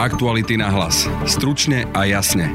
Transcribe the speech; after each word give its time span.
Aktuality 0.00 0.56
na 0.56 0.72
hlas. 0.72 1.04
Stručne 1.28 1.84
a 1.92 2.08
jasne. 2.08 2.48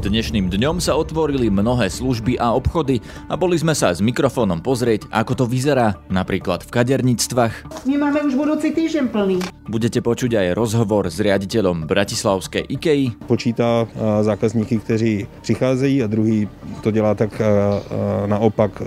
Dnešným 0.00 0.48
dňom 0.48 0.80
sa 0.80 0.96
otvorili 0.96 1.52
mnohé 1.52 1.92
služby 1.92 2.40
a 2.40 2.56
obchody 2.56 3.04
a 3.28 3.36
boli 3.36 3.60
sme 3.60 3.76
sa 3.76 3.92
s 3.92 4.00
mikrofónom 4.00 4.64
pozrieť, 4.64 5.04
ako 5.12 5.36
to 5.36 5.44
vyzerá, 5.44 6.00
napríklad 6.08 6.64
v 6.64 6.72
kaderníctvách. 6.72 7.84
My 7.84 8.00
máme 8.00 8.24
už 8.24 8.40
budúci 8.40 8.72
týždeň 8.72 9.12
plný. 9.12 9.44
Budete 9.68 10.00
počuť 10.00 10.40
aj 10.40 10.56
rozhovor 10.56 11.12
s 11.12 11.20
riaditeľom 11.20 11.84
Bratislavskej 11.84 12.64
IKEA. 12.80 13.12
Počítá 13.28 13.84
zákazníky, 14.24 14.80
kteří 14.80 15.28
přicházejí 15.44 16.00
a 16.00 16.08
druhý 16.08 16.48
to 16.80 16.88
dělá 16.88 17.12
tak 17.12 17.36
naopak 18.32 18.80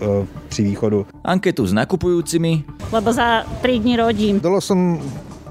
při 0.49 0.73
východu. 0.73 1.05
Anketu 1.21 1.69
s 1.69 1.73
nakupujúcimi. 1.77 2.65
Lebo 2.89 3.13
za 3.13 3.45
3 3.61 3.77
dní 3.77 3.93
rodím. 4.01 4.41
Dolo 4.41 4.57
som 4.57 4.97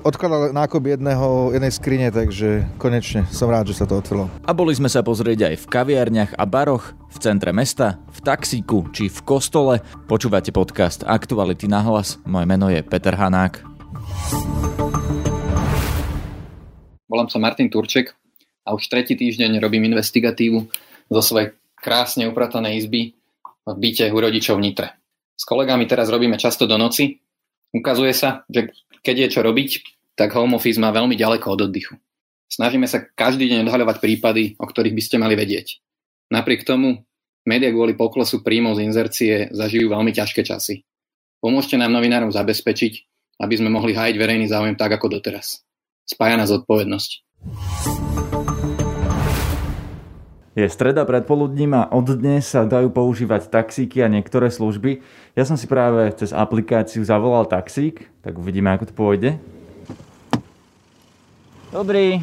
odkladal 0.03 0.51
nákup 0.51 0.83
jedného, 0.99 1.55
jednej 1.55 1.73
skrine, 1.73 2.07
takže 2.11 2.67
konečne 2.77 3.23
som 3.31 3.47
rád, 3.47 3.71
že 3.71 3.79
sa 3.79 3.87
to 3.87 4.03
otvorilo. 4.03 4.27
A 4.43 4.51
boli 4.51 4.75
sme 4.75 4.91
sa 4.91 5.01
pozrieť 5.07 5.55
aj 5.55 5.55
v 5.63 5.67
kaviarniach 5.71 6.33
a 6.35 6.45
baroch, 6.45 6.91
v 7.15 7.17
centre 7.23 7.55
mesta, 7.55 8.03
v 8.11 8.19
taxíku 8.21 8.91
či 8.91 9.07
v 9.07 9.19
kostole. 9.23 9.79
Počúvate 10.11 10.51
podcast 10.51 11.07
Aktuality 11.07 11.71
na 11.71 11.87
hlas. 11.87 12.19
Moje 12.27 12.47
meno 12.51 12.67
je 12.67 12.83
Peter 12.83 13.15
Hanák. 13.15 13.63
Volám 17.07 17.31
sa 17.31 17.39
Martin 17.39 17.71
Turček 17.71 18.19
a 18.67 18.75
už 18.75 18.91
tretí 18.91 19.15
týždeň 19.15 19.63
robím 19.63 19.87
investigatívu 19.87 20.67
zo 21.13 21.23
svojej 21.23 21.55
krásne 21.79 22.27
upratanej 22.27 22.83
izby 22.83 23.15
v 23.63 23.75
byte 23.79 24.11
u 24.11 24.19
rodičov 24.19 24.59
v 24.59 24.65
Nitre. 24.67 24.89
S 25.39 25.47
kolegami 25.47 25.87
teraz 25.87 26.11
robíme 26.11 26.35
často 26.41 26.67
do 26.67 26.75
noci. 26.75 27.21
Ukazuje 27.73 28.13
sa, 28.17 28.45
že 28.51 28.73
keď 29.03 29.27
je 29.27 29.29
čo 29.35 29.41
robiť, 29.43 29.71
tak 30.15 30.33
home 30.39 30.55
office 30.55 30.79
má 30.79 30.95
veľmi 30.95 31.19
ďaleko 31.19 31.47
od 31.59 31.61
oddychu. 31.69 31.99
Snažíme 32.47 32.87
sa 32.87 33.03
každý 33.03 33.51
deň 33.51 33.67
odhaľovať 33.67 33.97
prípady, 33.99 34.55
o 34.61 34.65
ktorých 34.69 34.95
by 34.95 35.03
ste 35.03 35.17
mali 35.19 35.35
vedieť. 35.35 35.83
Napriek 36.31 36.63
tomu, 36.63 37.03
média 37.43 37.73
kvôli 37.75 37.99
poklesu 37.99 38.45
príjmov 38.45 38.79
z 38.79 38.85
inzercie 38.87 39.33
zažijú 39.51 39.91
veľmi 39.91 40.15
ťažké 40.15 40.47
časy. 40.47 40.85
Pomôžte 41.43 41.75
nám 41.75 41.91
novinárom 41.91 42.31
zabezpečiť, 42.31 42.93
aby 43.43 43.55
sme 43.59 43.73
mohli 43.73 43.97
hájiť 43.97 44.17
verejný 44.17 44.47
záujem 44.47 44.79
tak 44.79 44.95
ako 44.95 45.19
doteraz. 45.19 45.65
Spája 46.07 46.39
nás 46.39 46.53
zodpovednosť. 46.53 47.11
Je 50.53 50.69
streda 50.69 51.09
predpoludním 51.09 51.73
a 51.73 51.89
od 51.89 52.13
dnes 52.13 52.45
sa 52.45 52.69
dajú 52.69 52.93
používať 52.93 53.49
taxíky 53.49 54.05
a 54.05 54.13
niektoré 54.13 54.53
služby. 54.53 55.01
Ja 55.33 55.49
som 55.49 55.57
si 55.57 55.65
práve 55.65 56.13
cez 56.13 56.29
aplikáciu 56.29 57.01
zavolal 57.09 57.49
taxík, 57.49 58.13
tak 58.21 58.37
uvidíme, 58.37 58.69
ako 58.69 58.85
to 58.85 58.93
pôjde. 58.93 59.31
Dobrý. 61.73 62.21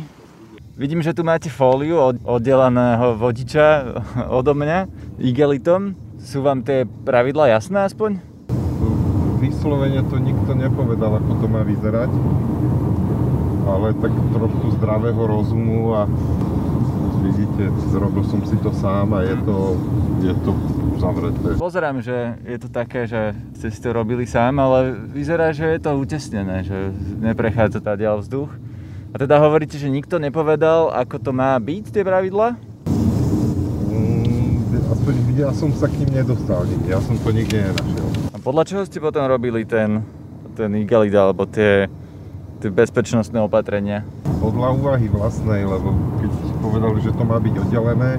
Vidím, 0.77 1.01
že 1.01 1.17
tu 1.17 1.25
máte 1.25 1.49
fóliu 1.49 1.97
od 1.97 2.21
oddeleného 2.21 3.17
vodiča 3.17 3.97
odo 4.29 4.53
mňa 4.53 4.85
igelitom. 5.17 5.97
Sú 6.21 6.45
vám 6.45 6.61
tie 6.61 6.85
pravidla 6.85 7.57
jasné 7.57 7.81
aspoň? 7.81 8.21
Vyslovene 9.41 10.05
to 10.05 10.21
nikto 10.21 10.53
nepovedal, 10.53 11.17
ako 11.17 11.33
to 11.33 11.45
má 11.49 11.65
vyzerať. 11.65 12.13
Ale 13.65 13.97
tak 13.97 14.13
trošku 14.37 14.77
zdravého 14.77 15.17
rozumu 15.25 15.97
a 15.97 16.05
vidíte, 17.19 17.67
zrobil 17.91 18.23
som 18.23 18.39
si 18.47 18.55
to 18.63 18.71
sám 18.71 19.13
a 19.13 19.21
je 19.27 19.35
to, 19.43 19.57
je 20.23 20.33
to 20.41 20.51
zavreté. 20.99 21.47
Pozerám, 21.59 21.99
že 21.99 22.39
je 22.43 22.57
to 22.59 22.67
také, 22.71 23.05
že 23.07 23.35
ste 23.59 23.67
si 23.71 23.79
to 23.79 23.91
robili 23.91 24.23
sám, 24.23 24.59
ale 24.59 24.95
vyzerá, 24.95 25.51
že 25.51 25.67
je 25.75 25.79
to 25.79 25.91
utesnené, 25.99 26.63
že 26.63 26.95
neprechádza 27.19 27.83
tá 27.83 27.95
vzduch. 27.95 28.49
A 29.09 29.15
teda 29.17 29.41
hovoríte, 29.41 29.73
že 29.73 29.89
nikto 29.89 30.21
nepovedal, 30.21 30.93
ako 30.93 31.17
to 31.17 31.31
má 31.33 31.57
byť, 31.57 31.83
tie 31.89 32.03
pravidla? 32.05 32.53
Mm, 33.89 34.93
aspoň 34.93 35.13
ja 35.33 35.49
som 35.49 35.73
sa 35.73 35.89
k 35.89 36.05
ním 36.05 36.21
nedostal 36.21 36.61
nikde, 36.69 36.93
ja 36.93 37.01
som 37.01 37.17
to 37.17 37.33
nikde 37.33 37.57
nenašiel. 37.57 38.07
A 38.29 38.37
podľa 38.37 38.63
čoho 38.69 38.83
ste 38.85 39.01
potom 39.01 39.25
robili 39.25 39.65
ten, 39.65 40.05
ten 40.53 40.69
igelit 40.77 41.15
alebo 41.17 41.49
tie, 41.49 41.89
tie 42.61 42.69
bezpečnostné 42.69 43.41
opatrenia? 43.41 44.05
Podľa 44.37 44.77
úvahy 44.77 45.09
vlastnej, 45.09 45.65
lebo 45.65 45.89
keď 46.21 46.48
povedali, 46.59 46.99
že 47.01 47.15
to 47.15 47.23
má 47.23 47.39
byť 47.39 47.55
oddelené, 47.65 48.11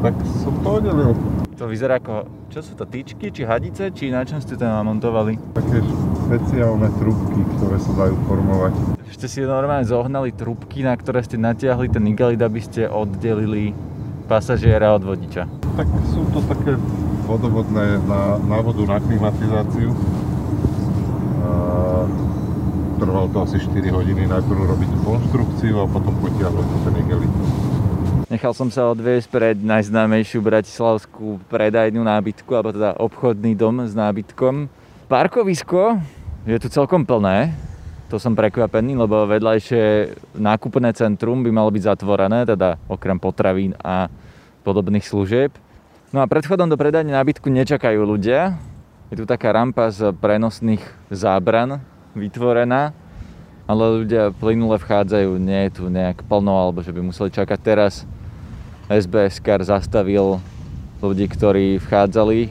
tak 0.00 0.14
som 0.40 0.54
to 0.64 0.68
oddelil. 0.80 1.12
To 1.60 1.68
vyzerá 1.68 2.00
ako, 2.00 2.24
čo 2.48 2.64
sú 2.64 2.72
to, 2.72 2.88
tyčky, 2.88 3.28
či 3.28 3.44
hadice, 3.44 3.92
či 3.92 4.08
na 4.08 4.24
čom 4.24 4.40
ste 4.40 4.56
to 4.56 4.64
namontovali? 4.64 5.36
Také 5.52 5.84
špeciálne 6.24 6.88
trubky, 6.96 7.40
ktoré 7.60 7.76
sa 7.76 7.92
dajú 7.92 8.16
formovať. 8.24 8.72
Ste 9.12 9.28
si 9.28 9.44
normálne 9.44 9.84
zohnali 9.84 10.32
trubky, 10.32 10.80
na 10.80 10.96
ktoré 10.96 11.20
ste 11.20 11.36
natiahli 11.36 11.92
ten 11.92 12.00
igelit, 12.08 12.40
aby 12.40 12.64
ste 12.64 12.88
oddelili 12.88 13.76
pasažiera 14.24 14.96
od 14.96 15.04
vodiča. 15.04 15.44
Tak 15.76 15.84
sú 16.08 16.24
to 16.32 16.40
také 16.48 16.80
vodovodné 17.28 18.00
na, 18.08 18.40
na 18.40 18.58
vodu, 18.64 18.80
na 18.88 18.96
klimatizáciu. 18.96 19.92
Trvalo 23.00 23.32
to 23.32 23.48
asi 23.48 23.56
4 23.56 23.96
hodiny 23.96 24.28
najprv 24.28 24.60
robiť 24.76 24.90
konštrukciu 25.08 25.80
a 25.80 25.88
potom 25.88 26.12
potiahnuť 26.20 26.66
ten 26.84 26.94
igelit. 27.00 27.32
Nechal 28.28 28.52
som 28.52 28.68
sa 28.68 28.92
odviesť 28.92 29.26
pred 29.32 29.56
najznámejšiu 29.56 30.44
bratislavskú 30.44 31.40
predajnú 31.48 32.04
nábytku, 32.04 32.52
alebo 32.52 32.76
teda 32.76 33.00
obchodný 33.00 33.56
dom 33.56 33.88
s 33.88 33.96
nábytkom. 33.96 34.68
Parkovisko 35.08 35.96
je 36.44 36.60
tu 36.60 36.68
celkom 36.68 37.08
plné, 37.08 37.56
to 38.12 38.20
som 38.20 38.36
prekvapený, 38.36 39.00
lebo 39.00 39.24
vedľajšie 39.24 40.12
nákupné 40.36 40.92
centrum 40.92 41.40
by 41.40 41.48
malo 41.48 41.72
byť 41.72 41.96
zatvorené, 41.96 42.44
teda 42.44 42.76
okrem 42.84 43.16
potravín 43.16 43.72
a 43.80 44.12
podobných 44.60 45.08
služieb. 45.08 45.56
No 46.12 46.20
a 46.20 46.28
pred 46.28 46.44
chodom 46.44 46.68
do 46.68 46.76
predajne 46.76 47.16
nábytku 47.16 47.48
nečakajú 47.48 48.04
ľudia. 48.04 48.60
Je 49.08 49.16
tu 49.16 49.24
taká 49.24 49.56
rampa 49.56 49.88
z 49.88 50.12
prenosných 50.20 50.84
zábran 51.08 51.80
vytvorená, 52.14 52.92
ale 53.70 53.82
ľudia 54.02 54.34
plynule 54.34 54.78
vchádzajú, 54.82 55.38
nie 55.38 55.70
je 55.70 55.70
tu 55.78 55.84
nejak 55.86 56.26
plno, 56.26 56.50
alebo 56.50 56.82
že 56.82 56.90
by 56.90 57.00
museli 57.06 57.30
čakať 57.30 57.58
teraz 57.62 58.02
SBS 58.90 59.38
kar 59.38 59.62
zastavil 59.62 60.42
ľudí, 60.98 61.30
ktorí 61.30 61.78
vchádzali, 61.78 62.50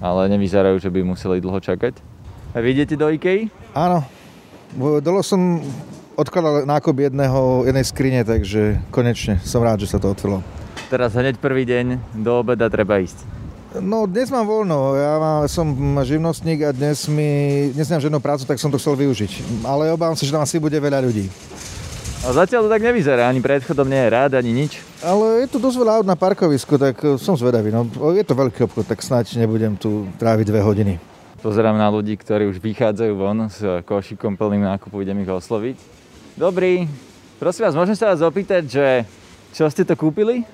ale 0.00 0.20
nevyzerajú, 0.32 0.80
že 0.80 0.88
by 0.88 1.04
museli 1.04 1.44
dlho 1.44 1.60
čakať. 1.60 2.00
A 2.56 2.64
vidíte 2.64 2.96
do 2.96 3.12
IKEA? 3.12 3.52
Áno. 3.76 4.00
Dolo 4.78 5.20
som 5.20 5.60
odkladal 6.16 6.64
nákup 6.64 7.12
jedného, 7.12 7.68
jednej 7.68 7.86
skrine, 7.86 8.20
takže 8.24 8.80
konečne 8.88 9.38
som 9.44 9.60
rád, 9.60 9.84
že 9.84 9.92
sa 9.92 10.00
to 10.00 10.10
otvorilo. 10.10 10.40
Teraz 10.88 11.12
hneď 11.14 11.38
prvý 11.38 11.66
deň 11.66 12.16
do 12.24 12.40
obeda 12.40 12.70
treba 12.72 13.02
ísť. 13.02 13.43
No 13.74 14.06
dnes 14.06 14.30
mám 14.30 14.46
voľno, 14.46 14.94
ja 14.94 15.18
mám, 15.18 15.50
som 15.50 15.66
živnostník 16.06 16.62
a 16.62 16.70
dnes 16.70 17.10
mi, 17.10 17.26
dnes 17.74 17.90
nemám 17.90 18.06
žiadnu 18.06 18.20
prácu, 18.22 18.46
tak 18.46 18.62
som 18.62 18.70
to 18.70 18.78
chcel 18.78 18.94
využiť. 18.94 19.66
Ale 19.66 19.90
obávam 19.90 20.14
sa, 20.14 20.22
že 20.22 20.30
tam 20.30 20.46
asi 20.46 20.62
bude 20.62 20.78
veľa 20.78 21.02
ľudí. 21.02 21.26
A 22.22 22.30
zatiaľ 22.30 22.70
to 22.70 22.70
tak 22.70 22.86
nevyzerá, 22.86 23.26
ani 23.26 23.42
predchodom 23.42 23.90
nie 23.90 23.98
je 23.98 24.08
rád, 24.14 24.38
ani 24.38 24.54
nič. 24.54 24.78
Ale 25.02 25.42
je 25.42 25.50
tu 25.50 25.58
dosť 25.58 25.74
veľa 25.82 25.92
aut 25.98 26.06
na 26.06 26.14
parkovisku, 26.14 26.78
tak 26.78 27.02
e, 27.02 27.18
som 27.18 27.34
zvedavý. 27.34 27.74
No, 27.74 27.90
je 28.14 28.22
to 28.22 28.38
veľký 28.38 28.62
obchod, 28.62 28.86
tak 28.86 29.02
snáď 29.02 29.42
nebudem 29.42 29.74
tu 29.74 30.06
tráviť 30.22 30.46
dve 30.54 30.62
hodiny. 30.62 30.94
Pozerám 31.42 31.74
na 31.74 31.90
ľudí, 31.90 32.14
ktorí 32.14 32.46
už 32.46 32.62
vychádzajú 32.62 33.12
von 33.18 33.50
s 33.50 33.58
košikom 33.90 34.38
plným 34.38 34.70
nákupu, 34.70 35.02
idem 35.02 35.18
ich 35.26 35.28
osloviť. 35.34 35.76
Dobrý, 36.38 36.86
prosím 37.42 37.66
vás, 37.66 37.74
môžem 37.74 37.98
sa 37.98 38.14
vás 38.14 38.22
opýtať, 38.22 38.70
že 38.70 38.86
čo 39.50 39.66
ste 39.66 39.82
to 39.82 39.98
kúpili? 39.98 40.46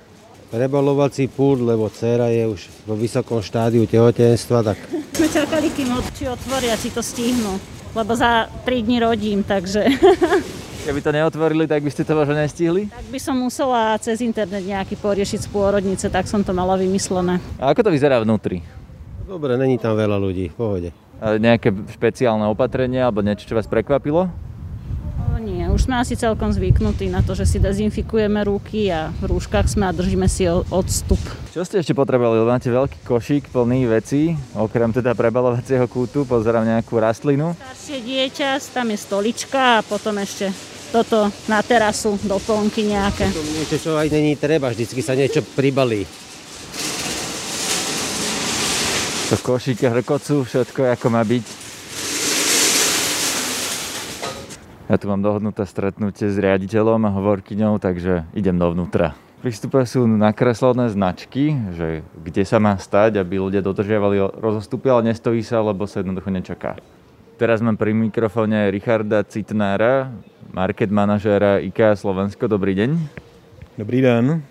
Rebalovací 0.50 1.30
púd, 1.30 1.62
lebo 1.62 1.86
dcera 1.86 2.26
je 2.26 2.42
už 2.42 2.60
vo 2.82 2.98
vysokom 2.98 3.38
štádiu 3.38 3.86
tehotenstva, 3.86 4.66
tak... 4.66 4.82
Sme 5.14 5.30
čakali, 5.30 5.70
kým 5.70 5.94
či 6.10 6.26
otvoria, 6.26 6.74
či 6.74 6.90
to 6.90 6.98
stihnú, 7.06 7.54
lebo 7.94 8.18
za 8.18 8.50
3 8.66 8.82
dní 8.82 8.98
rodím, 8.98 9.46
takže... 9.46 9.86
Keby 10.90 11.06
to 11.06 11.14
neotvorili, 11.14 11.70
tak 11.70 11.86
by 11.86 11.90
ste 11.94 12.02
to 12.02 12.18
možno 12.18 12.34
nestihli? 12.34 12.90
Tak 12.90 13.06
by 13.14 13.20
som 13.22 13.38
musela 13.38 13.94
cez 14.02 14.18
internet 14.18 14.66
nejaký 14.66 14.98
poriešiť 14.98 15.46
z 15.46 15.48
pôrodnice, 15.54 16.10
tak 16.10 16.26
som 16.26 16.42
to 16.42 16.50
mala 16.50 16.74
vymyslené. 16.74 17.38
A 17.62 17.70
ako 17.70 17.86
to 17.86 17.94
vyzerá 17.94 18.18
vnútri? 18.18 18.58
Dobre, 19.22 19.54
není 19.54 19.78
tam 19.78 19.94
veľa 19.94 20.18
ľudí, 20.18 20.50
v 20.50 20.56
pohode. 20.58 20.90
A 21.22 21.38
nejaké 21.38 21.70
špeciálne 21.94 22.50
opatrenia 22.50 23.06
alebo 23.06 23.22
niečo, 23.22 23.46
čo 23.46 23.54
vás 23.54 23.70
prekvapilo? 23.70 24.26
Už 25.70 25.86
sme 25.86 26.02
asi 26.02 26.18
celkom 26.18 26.50
zvyknutí 26.50 27.06
na 27.06 27.22
to, 27.22 27.38
že 27.38 27.46
si 27.46 27.62
dezinfikujeme 27.62 28.42
ruky 28.42 28.90
a 28.90 29.14
v 29.22 29.30
rúškach 29.30 29.70
sme 29.70 29.86
a 29.86 29.94
držíme 29.94 30.26
si 30.26 30.50
odstup. 30.50 31.22
Čo 31.54 31.62
ste 31.62 31.78
ešte 31.78 31.94
potrebovali? 31.94 32.42
Máte 32.42 32.74
veľký 32.74 33.06
košík 33.06 33.54
plný 33.54 33.86
vecí, 33.86 34.34
okrem 34.58 34.90
teda 34.90 35.14
prebalovacieho 35.14 35.86
kútu, 35.86 36.26
pozerám 36.26 36.66
nejakú 36.66 36.98
rastlinu. 36.98 37.54
Staršie 37.54 38.02
dieťa, 38.02 38.58
tam 38.74 38.90
je 38.90 38.98
stolička 38.98 39.78
a 39.78 39.86
potom 39.86 40.18
ešte 40.18 40.50
toto 40.90 41.30
na 41.46 41.62
terasu, 41.62 42.18
doplnky 42.26 42.90
nejaké. 42.90 43.30
To 43.30 43.46
niečo, 43.54 43.76
čo 43.78 43.90
aj 43.94 44.10
není 44.10 44.34
treba, 44.34 44.74
vždycky 44.74 44.98
sa 45.06 45.14
niečo 45.14 45.46
pribalí. 45.54 46.02
To 49.30 49.38
košíke 49.38 49.86
hrkocu, 49.86 50.42
všetko 50.42 50.90
ako 50.98 51.06
má 51.14 51.22
byť. 51.22 51.59
Ja 54.90 54.98
tu 54.98 55.06
mám 55.06 55.22
dohodnuté 55.22 55.62
stretnutie 55.70 56.26
s 56.26 56.34
riaditeľom 56.34 57.06
a 57.06 57.14
hovorkyňou, 57.14 57.78
takže 57.78 58.26
idem 58.34 58.58
dovnútra. 58.58 59.14
Pri 59.38 59.54
vstupe 59.54 59.78
sú 59.86 60.02
nakreslené 60.02 60.90
značky, 60.90 61.54
že 61.78 62.02
kde 62.18 62.42
sa 62.42 62.58
má 62.58 62.74
stať, 62.74 63.22
aby 63.22 63.38
ľudia 63.38 63.62
dodržiavali 63.62 64.18
rozostupy, 64.42 64.90
ale 64.90 65.14
nestojí 65.14 65.46
sa, 65.46 65.62
lebo 65.62 65.86
sa 65.86 66.02
jednoducho 66.02 66.34
nečaká. 66.34 66.74
Teraz 67.38 67.62
mám 67.62 67.78
pri 67.78 67.94
mikrofóne 67.94 68.66
Richarda 68.74 69.22
Citnára, 69.22 70.10
market 70.50 70.90
manažéra 70.90 71.62
IKEA 71.62 71.94
Slovensko. 71.94 72.50
Dobrý 72.50 72.74
deň. 72.74 72.90
Dobrý 73.78 74.02
den. 74.02 74.42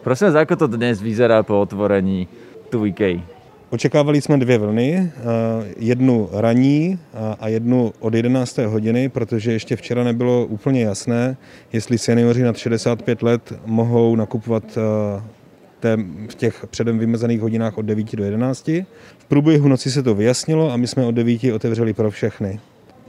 Prosím 0.00 0.32
vás, 0.32 0.48
ako 0.48 0.64
to 0.64 0.66
dnes 0.80 0.96
vyzerá 1.04 1.44
po 1.44 1.60
otvorení 1.60 2.24
tu 2.72 2.88
IKEA? 2.88 3.33
Očekávali 3.74 4.22
jsme 4.22 4.38
dvě 4.38 4.58
vlny, 4.58 5.12
jednu 5.78 6.28
raní 6.32 6.98
a 7.40 7.48
jednu 7.48 7.92
od 8.00 8.14
11. 8.14 8.58
hodiny, 8.58 9.08
protože 9.08 9.52
ještě 9.52 9.76
včera 9.76 10.04
nebylo 10.04 10.46
úplně 10.46 10.82
jasné, 10.82 11.36
jestli 11.72 11.98
seniori 11.98 12.42
nad 12.42 12.56
65 12.56 13.22
let 13.22 13.52
mohou 13.66 14.16
nakupovat 14.16 14.78
v 16.28 16.34
těch 16.34 16.66
předem 16.66 16.98
vymezených 16.98 17.40
hodinách 17.40 17.78
od 17.78 17.82
9 17.82 18.16
do 18.16 18.24
11. 18.24 18.68
V 19.18 19.24
průběhu 19.28 19.68
noci 19.68 19.90
se 19.90 20.02
to 20.02 20.14
vyjasnilo 20.14 20.72
a 20.72 20.76
my 20.76 20.86
jsme 20.86 21.06
od 21.06 21.14
9 21.14 21.44
otevřeli 21.54 21.92
pro 21.92 22.10
všechny. 22.10 22.60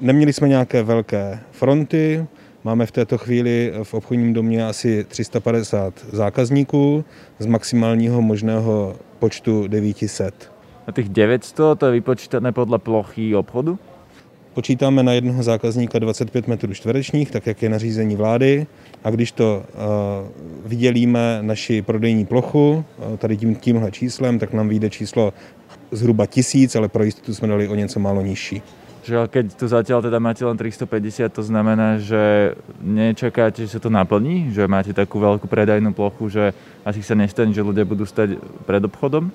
Neměli 0.01 0.33
jsme 0.33 0.47
nějaké 0.47 0.83
velké 0.83 1.39
fronty, 1.51 2.25
Máme 2.63 2.85
v 2.85 2.91
této 2.91 3.17
chvíli 3.17 3.73
v 3.83 3.93
obchodním 3.93 4.33
domě 4.33 4.67
asi 4.67 5.03
350 5.03 5.93
zákazníků 6.11 7.05
z 7.39 7.45
maximálního 7.45 8.21
možného 8.21 8.95
počtu 9.19 9.67
900. 9.67 10.54
A 10.87 10.91
těch 10.91 11.09
900 11.09 11.79
to 11.79 11.85
je 11.85 11.91
vypočítané 11.91 12.51
podle 12.51 12.79
plochy 12.79 13.35
obchodu? 13.35 13.79
Počítáme 14.53 15.03
na 15.03 15.11
jednoho 15.11 15.43
zákazníka 15.43 15.99
25 15.99 16.47
metrů 16.47 16.73
čtverečních, 16.73 17.31
tak 17.31 17.47
jak 17.47 17.61
je 17.61 17.69
nařízení 17.69 18.15
vlády. 18.15 18.67
A 19.03 19.09
když 19.09 19.31
to 19.31 19.63
uh, 19.67 20.69
vydělíme 20.69 21.39
naši 21.41 21.81
prodejní 21.81 22.25
plochu 22.25 22.85
uh, 22.97 23.17
tady 23.17 23.37
tím, 23.37 23.55
tímhle 23.55 23.91
číslem, 23.91 24.39
tak 24.39 24.53
nám 24.53 24.69
vyjde 24.69 24.89
číslo 24.89 25.33
zhruba 25.91 26.25
tisíc, 26.25 26.75
ale 26.75 26.87
pro 26.87 27.03
jistotu 27.03 27.33
jsme 27.33 27.47
dali 27.47 27.67
o 27.67 27.75
něco 27.75 27.99
málo 27.99 28.21
nižší. 28.21 28.61
Že 29.05 29.29
keď 29.29 29.45
tu 29.53 29.69
zatiaľ 29.69 30.01
teda 30.01 30.17
máte 30.17 30.41
len 30.41 30.57
350, 30.57 31.29
to 31.29 31.45
znamená, 31.45 32.01
že 32.01 32.57
nečakáte, 32.81 33.61
že 33.61 33.77
sa 33.77 33.79
to 33.79 33.93
naplní? 33.93 34.49
Že 34.49 34.65
máte 34.65 34.97
takú 34.97 35.21
veľkú 35.21 35.45
predajnú 35.45 35.93
plochu, 35.93 36.25
že 36.33 36.57
asi 36.81 37.05
sa 37.05 37.13
nestane, 37.13 37.53
že 37.53 37.61
ľudia 37.61 37.85
budú 37.85 38.01
stať 38.01 38.41
pred 38.65 38.81
obchodom? 38.81 39.29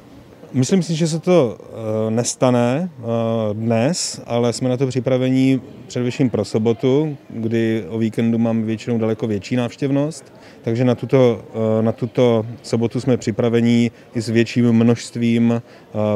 Myslím 0.53 0.83
si, 0.83 0.95
že 0.95 1.07
se 1.07 1.19
to 1.19 1.59
nestane 2.11 2.91
dnes, 3.53 4.21
ale 4.27 4.53
jsme 4.53 4.69
na 4.69 4.77
to 4.77 4.87
připravení 4.87 5.61
především 5.87 6.31
pro 6.31 6.45
sobotu, 6.45 7.17
kdy 7.29 7.85
o 7.89 7.99
víkendu 7.99 8.39
mám 8.39 8.63
většinou 8.63 8.99
daleko 8.99 9.27
větší 9.27 9.57
návštěvnost. 9.57 10.33
Takže 10.63 10.85
na 10.85 10.95
tuto, 10.95 11.43
na 11.81 11.93
tuto 11.93 12.47
sobotu 12.63 13.01
jsme 13.01 13.17
připravení 13.17 13.91
i 14.15 14.21
s 14.21 14.29
větším 14.29 14.73
množstvím 14.73 15.63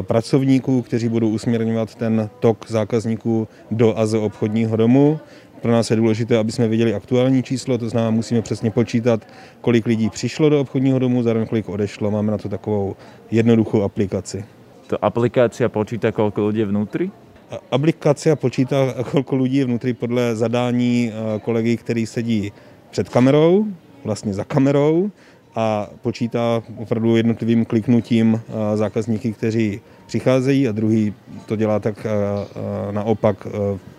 pracovníků, 0.02 0.82
kteří 0.82 1.08
budou 1.08 1.28
usměrňovat 1.28 1.94
ten 1.94 2.30
tok 2.40 2.64
zákazníků 2.68 3.48
do 3.70 3.98
a 3.98 4.06
obchodního 4.20 4.76
domu. 4.76 5.20
Pro 5.64 5.72
nás 5.72 5.90
je 5.90 5.96
důležité, 5.96 6.38
aby 6.38 6.52
jsme 6.52 6.68
viděli 6.68 6.94
aktuální 6.94 7.42
číslo, 7.42 7.78
to 7.78 7.88
znamená, 7.88 8.10
musíme 8.10 8.42
přesně 8.42 8.70
počítat, 8.70 9.26
kolik 9.60 9.86
lidí 9.86 10.10
přišlo 10.10 10.48
do 10.48 10.60
obchodního 10.60 10.98
domu, 10.98 11.22
zároveň 11.22 11.48
kolik 11.48 11.68
odešlo. 11.68 12.10
Máme 12.10 12.32
na 12.32 12.38
to 12.38 12.48
takovou 12.48 12.96
jednoduchou 13.30 13.82
aplikaci. 13.82 14.44
To 14.86 15.00
aplikácia 15.00 15.72
počíta, 15.72 16.12
koľko 16.12 16.52
ľudí 16.52 16.60
je 16.60 16.68
vnútri? 16.68 17.04
Aplikácia 17.72 18.36
počítá, 18.36 18.92
koľko 19.08 19.40
ľudí 19.40 19.64
je 19.64 19.64
vnútri 19.64 19.96
podle 19.96 20.36
zadání 20.36 21.12
kolegy, 21.40 21.76
který 21.76 22.06
sedí 22.06 22.52
před 22.90 23.08
kamerou, 23.08 23.64
vlastně 24.04 24.34
za 24.34 24.44
kamerou 24.44 25.10
a 25.56 25.88
počítá 26.02 26.62
opravdu 26.76 27.16
jednotlivým 27.16 27.64
kliknutím 27.64 28.40
zákazníky, 28.74 29.32
kteří 29.32 29.80
přicházejí 30.06 30.68
a 30.68 30.72
druhý 30.72 31.14
to 31.46 31.56
dělá 31.56 31.80
tak 31.80 32.06
naopak 32.90 33.46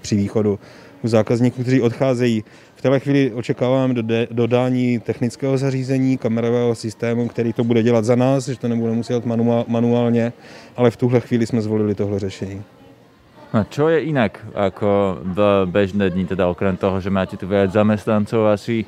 při 0.01 0.15
východu 0.15 0.59
u 1.05 1.07
zákazníků, 1.07 1.61
kteří 1.61 1.81
odcházejí. 1.81 2.43
V 2.75 2.81
této 2.81 2.99
chvíli 2.99 3.31
očekáváme 3.33 3.93
dodání 4.33 4.99
technického 4.99 5.53
zařízení, 5.57 6.17
kamerového 6.17 6.75
systému, 6.75 7.29
který 7.29 7.53
to 7.53 7.63
bude 7.63 7.85
dělat 7.85 8.05
za 8.05 8.15
nás, 8.17 8.49
že 8.49 8.57
to 8.57 8.67
nebude 8.67 8.91
muset 8.91 9.25
manuálně, 9.67 10.33
ale 10.75 10.91
v 10.91 10.97
tuhle 10.97 11.19
chvíli 11.21 11.45
jsme 11.45 11.61
zvolili 11.61 11.95
tohle 11.95 12.19
řešení. 12.19 12.61
No, 13.53 13.63
čo 13.71 13.87
je 13.87 14.03
inak 14.11 14.35
ako 14.51 15.21
v 15.23 15.39
bežné 15.71 16.11
dni, 16.11 16.27
teda 16.27 16.43
okrem 16.51 16.75
toho, 16.75 16.99
že 16.99 17.07
máte 17.07 17.39
tu 17.39 17.47
viac 17.47 17.71
zamestnancov 17.71 18.51
asi? 18.51 18.83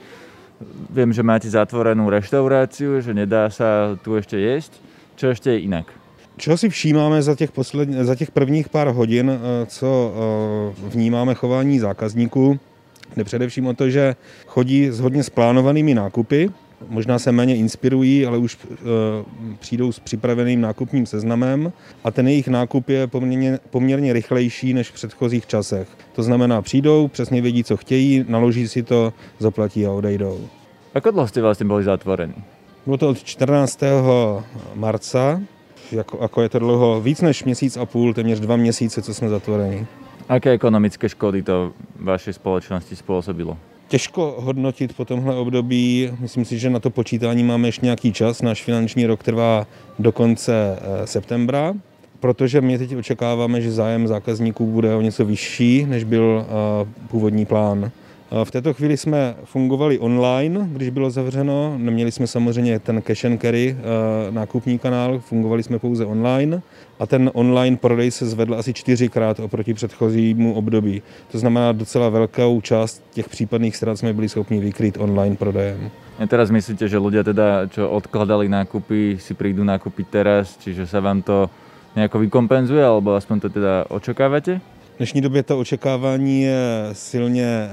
Viem, 0.92 1.16
že 1.16 1.24
máte 1.24 1.48
zatvorenú 1.48 2.10
reštauráciu, 2.12 3.00
že 3.00 3.16
nedá 3.16 3.48
sa 3.48 3.96
tu 4.04 4.20
ešte 4.20 4.36
jesť. 4.36 4.76
Čo 5.16 5.32
ešte 5.32 5.56
je 5.56 5.72
inak? 5.72 5.88
Čeho 6.38 6.58
si 6.58 6.70
všímáme 6.70 7.22
za 7.22 7.36
těch, 7.36 7.52
posled, 7.52 7.90
za 7.90 8.16
těch 8.16 8.32
prvních 8.32 8.70
pár 8.70 8.88
hodin, 8.88 9.32
co 9.68 10.14
vnímáme 10.88 11.34
chování 11.34 11.80
zákazníků, 11.80 12.60
jde 13.18 13.24
především 13.24 13.68
o 13.68 13.74
to, 13.74 13.90
že 13.90 14.16
chodí 14.48 14.90
s 14.90 15.00
hodně 15.00 15.24
splánovanými 15.24 15.94
nákupy, 15.94 16.50
možná 16.90 17.20
se 17.20 17.32
méně 17.32 17.56
inspirují, 17.56 18.26
ale 18.26 18.38
už 18.38 18.58
přijdou 19.60 19.92
s 19.92 20.00
připraveným 20.00 20.62
nákupním 20.62 21.06
seznamem 21.06 21.74
a 22.04 22.12
ten 22.12 22.28
jejich 22.28 22.48
nákup 22.48 22.90
je 22.90 23.08
poměrně, 23.08 23.60
poměrně 23.70 24.14
rychlejší 24.14 24.74
než 24.74 24.90
v 24.90 24.94
předchozích 24.94 25.48
časech. 25.48 25.88
To 26.16 26.24
znamená, 26.24 26.62
přijdou, 26.62 27.08
přesně 27.08 27.42
vědí, 27.42 27.64
co 27.64 27.78
chtějí, 27.78 28.26
naloží 28.28 28.68
si 28.68 28.84
to, 28.84 29.14
zaplatí 29.40 29.86
a 29.86 29.92
odejdou. 29.92 30.40
Ako 30.94 31.12
dlho 31.12 31.30
ste 31.30 31.46
vlastne 31.46 31.70
boli 31.70 31.86
zatvorení? 31.86 32.34
Bylo 32.86 32.98
to 32.98 33.10
od 33.10 33.22
14. 33.22 33.82
marca, 34.74 35.42
jako, 35.92 36.20
ako 36.20 36.42
je 36.42 36.50
to 36.50 36.60
dlouho, 36.60 37.02
víc 37.02 37.22
než 37.22 37.44
měsíc 37.44 37.78
a 37.78 37.86
půl, 37.86 38.14
téměř 38.14 38.40
dva 38.40 38.56
měsíce, 38.56 39.02
co 39.02 39.14
jsme 39.14 39.30
zatvorení. 39.30 39.88
Aké 40.30 40.52
ekonomické 40.52 41.10
škody 41.10 41.44
to 41.44 41.72
vašej 42.00 42.34
spoločnosti 42.34 42.96
spôsobilo? 42.96 43.58
Těžko 43.88 44.36
hodnotit 44.40 44.96
po 44.96 45.06
tomhle 45.06 45.36
období, 45.36 46.12
myslím 46.20 46.46
si, 46.46 46.60
že 46.60 46.70
na 46.70 46.80
to 46.80 46.90
počítání 46.90 47.44
máme 47.44 47.68
ještě 47.68 47.86
nějaký 47.86 48.14
čas, 48.14 48.42
náš 48.42 48.64
finanční 48.64 49.06
rok 49.06 49.24
trvá 49.24 49.68
do 50.00 50.12
konce 50.12 50.80
septembra, 51.06 51.74
protože 52.20 52.62
my 52.62 52.78
teď 52.78 52.96
očekáváme, 52.96 53.62
že 53.62 53.72
zájem 53.72 54.08
zákazníků 54.08 54.66
bude 54.66 54.96
o 54.96 55.02
něco 55.02 55.26
vyšší, 55.26 55.86
než 55.86 56.04
byl 56.04 56.46
původní 57.08 57.46
plán. 57.46 57.92
V 58.44 58.52
této 58.52 58.74
chvíli 58.74 58.98
jsme 58.98 59.36
fungovali 59.44 60.00
online, 60.00 60.68
když 60.72 60.90
bylo 60.90 61.10
zavřeno. 61.10 61.78
Neměli 61.78 62.12
jsme 62.12 62.28
samozřejmě 62.28 62.80
ten 62.80 63.02
cash 63.02 63.26
and 63.26 63.42
carry 63.42 63.78
nákupní 64.30 64.80
kanál, 64.80 65.20
fungovali 65.20 65.64
jsme 65.64 65.80
pouze 65.80 66.06
online 66.06 66.62
a 67.00 67.06
ten 67.06 67.32
online 67.34 67.78
prodej 67.78 68.12
se 68.12 68.26
zvedl 68.26 68.56
asi 68.56 68.74
čtyřikrát 68.74 69.40
oproti 69.40 69.74
předchozímu 69.74 70.54
období. 70.54 71.02
To 71.32 71.40
znamená 71.40 71.72
docela 71.72 72.10
velkou 72.10 72.62
část 72.62 73.04
těch 73.14 73.30
případných 73.30 73.76
strat 73.76 74.00
jsme 74.00 74.14
byli 74.14 74.30
schopni 74.30 74.60
vykrýt 74.60 74.98
online 75.00 75.36
prodejem. 75.36 75.90
A 76.20 76.26
teraz 76.26 76.50
myslíte, 76.50 76.90
že 76.90 76.98
ľudia 76.98 77.22
teda, 77.22 77.70
čo 77.70 77.86
odkladali 77.94 78.50
nákupy, 78.50 79.22
si 79.22 79.38
prídu 79.38 79.62
nakúpiť 79.62 80.06
teraz, 80.10 80.58
čiže 80.58 80.90
sa 80.90 80.98
vám 80.98 81.22
to 81.22 81.46
nejako 81.94 82.26
vykompenzuje, 82.26 82.82
alebo 82.82 83.14
aspoň 83.14 83.38
to 83.46 83.50
teda 83.54 83.86
očakávate? 83.86 84.58
V 84.98 85.00
dnešní 85.00 85.22
době 85.22 85.44
to 85.44 85.60
očekávání 85.60 86.42
je 86.42 86.60
silně 86.94 87.70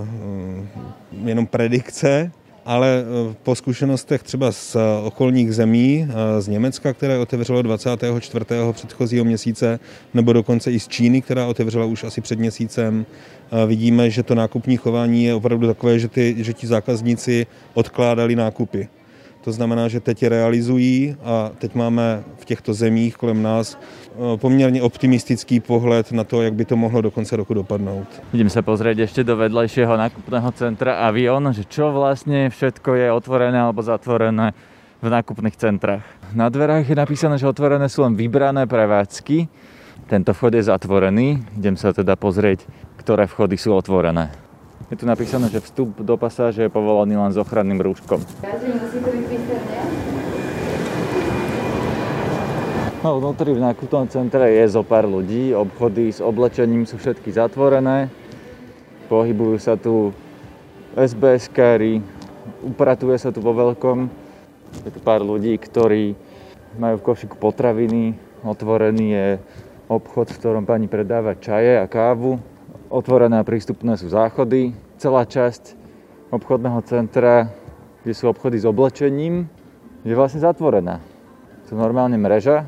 uh, 0.00 1.28
jenom 1.28 1.46
predikce, 1.46 2.30
ale 2.64 3.04
po 3.42 3.54
zkušenostech 3.54 4.22
třeba 4.22 4.52
z 4.52 4.76
okolních 5.04 5.54
zemí, 5.54 6.08
z 6.38 6.48
Německa, 6.48 6.92
které 6.92 7.18
otevřelo 7.18 7.62
24. 7.62 8.44
předchozího 8.72 9.24
měsíce, 9.24 9.80
nebo 10.14 10.32
dokonce 10.32 10.72
i 10.72 10.80
z 10.80 10.88
Číny, 10.88 11.22
která 11.22 11.46
otevřela 11.46 11.84
už 11.84 12.04
asi 12.04 12.20
před 12.20 12.38
měsícem, 12.38 13.06
vidíme, 13.66 14.10
že 14.10 14.22
to 14.22 14.34
nákupní 14.34 14.76
chování 14.76 15.24
je 15.24 15.34
opravdu 15.34 15.66
takové, 15.66 15.98
že, 15.98 16.08
ty, 16.08 16.34
že 16.38 16.52
ti 16.52 16.66
zákazníci 16.66 17.46
odkládali 17.74 18.36
nákupy. 18.36 18.88
To 19.46 19.54
znamená, 19.54 19.86
že 19.86 20.02
teď 20.02 20.26
je 20.26 20.28
realizují 20.28 21.16
a 21.22 21.54
teď 21.58 21.78
máme 21.78 22.26
v 22.34 22.44
těchto 22.44 22.74
zemích 22.74 23.14
kolem 23.14 23.42
nás 23.42 23.78
poměrně 24.36 24.82
optimistický 24.82 25.60
pohled 25.60 26.12
na 26.12 26.24
to, 26.24 26.42
jak 26.42 26.54
by 26.54 26.64
to 26.64 26.76
mohlo 26.76 27.00
do 27.00 27.10
konce 27.14 27.36
roku 27.36 27.54
dopadnout. 27.54 28.10
Idem 28.34 28.50
sa 28.50 28.66
pozrieť 28.66 29.06
ešte 29.06 29.22
do 29.22 29.38
vedľajšieho 29.38 29.94
nákupného 29.94 30.50
centra 30.50 30.98
Avion, 31.06 31.46
že 31.54 31.62
čo 31.62 31.94
vlastne 31.94 32.50
všetko 32.50 32.98
je 32.98 33.06
otvorené 33.14 33.54
alebo 33.54 33.86
zatvorené 33.86 34.50
v 34.98 35.08
nákupných 35.14 35.54
centrách. 35.54 36.02
Na 36.34 36.50
dverách 36.50 36.90
je 36.90 36.98
napísané, 36.98 37.38
že 37.38 37.46
otvorené 37.46 37.86
sú 37.86 38.02
len 38.02 38.18
vybrané 38.18 38.66
prevádzky. 38.66 39.46
Tento 40.10 40.34
vchod 40.34 40.58
je 40.58 40.66
zatvorený. 40.66 41.38
Idem 41.54 41.78
sa 41.78 41.94
teda 41.94 42.18
pozrieť, 42.18 42.66
ktoré 42.98 43.30
vchody 43.30 43.54
sú 43.54 43.78
otvorené. 43.78 44.34
Je 44.86 44.94
tu 44.94 45.02
napísané, 45.02 45.50
že 45.50 45.58
vstup 45.58 45.98
do 45.98 46.14
pasáže 46.14 46.62
je 46.62 46.70
povolený 46.70 47.18
len 47.18 47.34
s 47.34 47.38
ochranným 47.42 47.82
rúškom. 47.82 48.22
No, 53.06 53.22
vnútri 53.22 53.54
v 53.54 53.62
nákupnom 53.62 54.10
centre 54.10 54.50
je 54.50 54.66
zo 54.66 54.82
pár 54.82 55.06
ľudí, 55.06 55.54
obchody 55.54 56.10
s 56.10 56.18
oblečením 56.18 56.90
sú 56.90 56.98
všetky 56.98 57.30
zatvorené. 57.30 58.10
pohybujú 59.06 59.62
sa 59.62 59.78
tu 59.78 60.10
SBS-kári, 60.98 62.02
upratuje 62.66 63.14
sa 63.14 63.30
tu 63.30 63.38
vo 63.38 63.54
veľkom. 63.54 64.10
Je 64.82 64.90
tu 64.90 64.98
pár 65.06 65.22
ľudí, 65.22 65.54
ktorí 65.54 66.18
majú 66.82 66.98
v 66.98 67.06
košiku 67.06 67.38
potraviny, 67.38 68.18
otvorený 68.42 69.06
je 69.14 69.28
obchod, 69.86 70.34
v 70.34 70.38
ktorom 70.42 70.66
pani 70.66 70.90
predáva 70.90 71.38
čaje 71.38 71.78
a 71.78 71.86
kávu. 71.86 72.42
Otvorené 72.90 73.38
a 73.38 73.46
prístupné 73.46 73.94
sú 73.94 74.10
záchody. 74.10 74.74
Celá 74.98 75.22
časť 75.22 75.78
obchodného 76.34 76.82
centra, 76.82 77.54
kde 78.02 78.18
sú 78.18 78.26
obchody 78.26 78.58
s 78.58 78.66
oblečením, 78.66 79.46
je 80.02 80.10
vlastne 80.10 80.42
zatvorená. 80.42 80.98
To 81.70 81.78
normálne 81.78 82.18
mreža. 82.18 82.66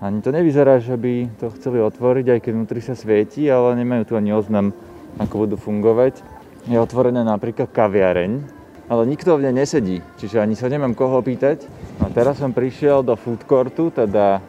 Ani 0.00 0.24
to 0.24 0.32
nevyzerá, 0.32 0.80
že 0.80 0.96
by 0.96 1.28
to 1.36 1.52
chceli 1.60 1.76
otvoriť, 1.76 2.26
aj 2.32 2.40
keď 2.40 2.52
vnútri 2.56 2.80
sa 2.80 2.96
svieti, 2.96 3.44
ale 3.52 3.76
nemajú 3.76 4.08
tu 4.08 4.12
ani 4.16 4.32
oznam, 4.32 4.72
ako 5.20 5.44
budú 5.44 5.56
fungovať. 5.60 6.24
Je 6.72 6.80
otvorená 6.80 7.20
napríklad 7.20 7.68
kaviareň, 7.68 8.40
ale 8.88 9.02
nikto 9.04 9.36
v 9.36 9.44
nej 9.44 9.60
nesedí, 9.60 10.00
čiže 10.16 10.40
ani 10.40 10.56
sa 10.56 10.72
nemám 10.72 10.96
koho 10.96 11.20
pýtať. 11.20 11.68
A 12.00 12.08
teraz 12.08 12.40
som 12.40 12.56
prišiel 12.56 13.04
do 13.04 13.12
food 13.12 13.44
courtu, 13.44 13.92
teda 13.92 14.40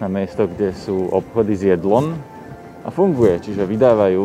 na 0.00 0.08
miesto, 0.08 0.48
kde 0.48 0.72
sú 0.72 1.12
obchody 1.12 1.52
s 1.52 1.68
jedlom 1.68 2.16
a 2.80 2.88
funguje, 2.88 3.44
čiže 3.44 3.68
vydávajú. 3.68 4.24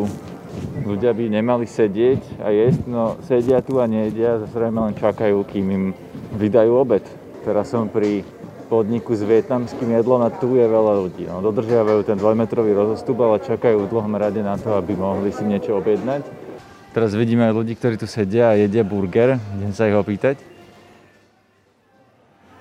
Ľudia 0.87 1.11
by 1.11 1.43
nemali 1.43 1.67
sedieť 1.67 2.39
a 2.39 2.55
jesť, 2.55 2.87
no 2.87 3.19
sedia 3.27 3.59
tu 3.59 3.83
a 3.83 3.85
nejedia, 3.89 4.39
zrejme 4.47 4.79
len 4.79 4.95
čakajú, 4.95 5.43
kým 5.43 5.65
im 5.67 5.85
vydajú 6.39 6.71
obed. 6.71 7.03
Teraz 7.43 7.67
som 7.67 7.91
pri 7.91 8.23
podniku 8.73 9.13
s 9.13 9.21
vietnamským 9.21 9.93
jedlom 9.93 10.25
a 10.25 10.33
tu 10.33 10.57
je 10.57 10.65
veľa 10.65 10.93
ľudí. 11.05 11.29
No, 11.29 11.45
dodržiavajú 11.45 12.01
ten 12.09 12.17
dvojmetrový 12.17 12.73
rozostup, 12.73 13.21
ale 13.21 13.37
čakajú 13.37 13.85
v 13.85 13.91
dlhom 13.93 14.17
rade 14.17 14.41
na 14.41 14.57
to, 14.57 14.73
aby 14.73 14.97
mohli 14.97 15.29
si 15.29 15.45
niečo 15.45 15.77
objednať. 15.77 16.25
Teraz 16.97 17.13
vidíme 17.13 17.45
aj 17.45 17.53
ľudí, 17.53 17.77
ktorí 17.77 18.01
tu 18.01 18.09
sedia 18.09 18.49
a 18.49 18.57
jedia 18.57 18.81
burger. 18.81 19.37
Idem 19.61 19.73
sa 19.77 19.85
ich 19.85 19.93
opýtať. 19.93 20.41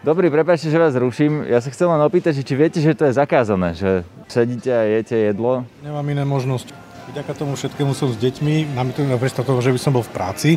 Dobrý, 0.05 0.29
prepáčte, 0.29 0.69
že 0.69 0.77
vás 0.77 0.93
ruším. 0.93 1.49
Ja 1.49 1.65
sa 1.65 1.73
chcem 1.73 1.89
len 1.89 2.03
opýtať, 2.05 2.45
či 2.45 2.55
viete, 2.59 2.83
že 2.83 2.93
to 2.93 3.09
je 3.09 3.17
zakázané, 3.17 3.73
že 3.73 4.05
sedíte 4.29 4.69
a 4.69 4.85
jete 4.85 5.17
jedlo. 5.17 5.65
Nemám 5.81 6.05
iné 6.13 6.29
možnosť. 6.29 6.75
Vďaka 7.13 7.33
tomu 7.39 7.57
všetkému 7.57 7.97
som 7.97 8.13
s 8.13 8.19
deťmi, 8.21 8.77
nám 8.77 8.93
to 8.93 9.05
predstav 9.17 9.47
toho, 9.47 9.63
že 9.63 9.71
by 9.71 9.79
som 9.81 9.93
bol 9.95 10.05
v 10.05 10.13
práci, 10.13 10.51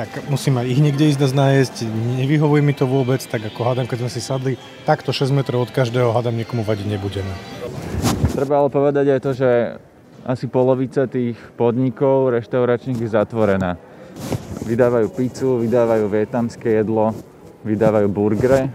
tak 0.00 0.24
musím 0.32 0.56
aj 0.56 0.64
ich 0.64 0.80
niekde 0.80 1.12
ísť 1.12 1.20
nájsť, 1.20 1.74
nevyhovuje 2.24 2.64
mi 2.64 2.72
to 2.72 2.88
vôbec, 2.88 3.20
tak 3.20 3.44
ako 3.44 3.68
hádam, 3.68 3.84
keď 3.84 4.00
sme 4.00 4.10
si 4.16 4.24
sadli, 4.24 4.52
takto 4.88 5.12
6 5.12 5.28
metrov 5.28 5.68
od 5.68 5.76
každého 5.76 6.16
hádam 6.16 6.40
niekomu 6.40 6.64
vadiť 6.64 6.88
nebudeme. 6.88 7.28
Treba 8.32 8.64
ale 8.64 8.72
povedať 8.72 9.12
aj 9.12 9.20
to, 9.20 9.30
že 9.36 9.50
asi 10.24 10.48
polovica 10.48 11.04
tých 11.04 11.36
podnikov 11.52 12.32
reštauračných 12.32 12.96
je 12.96 13.12
zatvorená. 13.12 13.76
Vydávajú 14.64 15.12
pizzu, 15.12 15.60
vydávajú 15.60 16.08
vietnamské 16.08 16.80
jedlo, 16.80 17.12
vydávajú 17.68 18.08
burgery, 18.08 18.72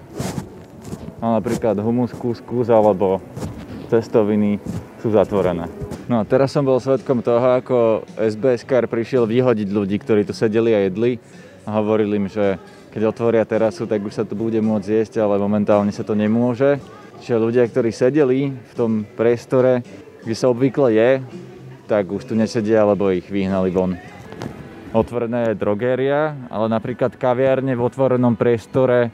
a 1.26 1.42
napríklad 1.42 1.82
humus, 1.82 2.14
kuskus 2.14 2.70
alebo 2.70 3.18
cestoviny 3.90 4.62
sú 5.02 5.10
zatvorené. 5.10 5.85
No 6.06 6.22
a 6.22 6.24
teraz 6.24 6.54
som 6.54 6.62
bol 6.62 6.78
svetkom 6.78 7.26
toho, 7.26 7.58
ako 7.58 8.06
SBS 8.14 8.62
kar 8.62 8.86
prišiel 8.86 9.26
vyhodiť 9.26 9.70
ľudí, 9.74 9.98
ktorí 9.98 10.22
tu 10.22 10.38
sedeli 10.38 10.78
a 10.78 10.86
jedli 10.86 11.18
a 11.66 11.82
hovorili 11.82 12.22
im, 12.22 12.28
že 12.30 12.62
keď 12.94 13.10
otvoria 13.10 13.42
terasu, 13.42 13.90
tak 13.90 14.06
už 14.06 14.14
sa 14.14 14.24
tu 14.24 14.38
bude 14.38 14.62
môcť 14.62 14.86
jesť, 14.86 15.26
ale 15.26 15.42
momentálne 15.42 15.90
sa 15.90 16.06
to 16.06 16.14
nemôže. 16.14 16.78
Čiže 17.26 17.42
ľudia, 17.42 17.66
ktorí 17.66 17.90
sedeli 17.90 18.54
v 18.54 18.74
tom 18.78 19.02
priestore, 19.18 19.82
kde 20.22 20.36
sa 20.38 20.54
obvykle 20.54 20.94
je, 20.94 21.10
tak 21.90 22.06
už 22.14 22.22
tu 22.30 22.38
nesedia, 22.38 22.86
lebo 22.86 23.10
ich 23.10 23.26
vyhnali 23.26 23.74
von 23.74 23.98
otvorená 24.96 25.52
je 25.52 25.60
drogéria, 25.60 26.40
ale 26.48 26.72
napríklad 26.72 27.20
kaviárne 27.20 27.76
v 27.76 27.84
otvorenom 27.84 28.40
priestore 28.40 29.12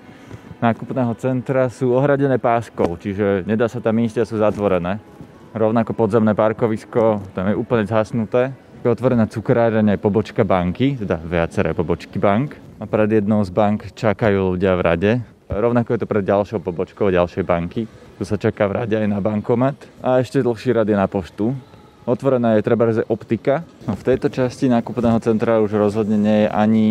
nákupného 0.62 1.10
centra 1.17 1.74
sú 1.74 1.98
ohradené 1.98 2.38
páskou, 2.38 2.93
čiže 3.01 3.50
nedá 3.50 3.65
sa 3.65 3.81
tam 3.81 3.98
ísť 3.98 4.21
a 4.21 4.29
sú 4.29 4.38
zatvorené. 4.38 5.01
Rovnako 5.51 5.91
podzemné 5.91 6.31
parkovisko, 6.31 7.20
tam 7.36 7.51
je 7.51 7.60
úplne 7.60 7.84
zhasnuté. 7.84 8.55
Je 8.81 8.88
otvorená 8.88 9.27
cukráreň 9.27 9.93
aj 9.93 10.00
pobočka 10.00 10.48
banky, 10.48 10.96
teda 10.96 11.20
viaceré 11.20 11.75
pobočky 11.75 12.17
bank. 12.17 12.55
A 12.79 12.88
pred 12.88 13.20
jednou 13.20 13.43
z 13.43 13.51
bank 13.51 13.91
čakajú 13.91 14.55
ľudia 14.55 14.74
v 14.79 14.81
rade. 14.81 15.12
Rovnako 15.51 15.93
je 15.93 16.00
to 16.00 16.08
pred 16.08 16.24
ďalšou 16.24 16.63
pobočkou 16.63 17.12
ďalšej 17.12 17.43
banky. 17.43 17.84
Tu 18.15 18.24
sa 18.24 18.39
čaká 18.39 18.65
v 18.72 18.79
rade 18.79 18.96
aj 18.96 19.05
na 19.12 19.20
bankomat. 19.20 19.75
A 20.00 20.24
ešte 20.24 20.39
dlhší 20.39 20.72
rad 20.72 20.88
je 20.88 20.96
na 20.96 21.12
poštu. 21.12 21.51
Otvorená 22.08 22.55
je 22.55 22.65
treba 22.65 22.88
optika. 23.12 23.67
No, 23.86 24.00
v 24.00 24.08
tejto 24.08 24.31
časti 24.31 24.72
nákupného 24.72 25.20
centra 25.20 25.60
už 25.60 25.75
rozhodne 25.75 26.15
nie 26.15 26.48
je 26.48 26.50
ani 26.50 26.86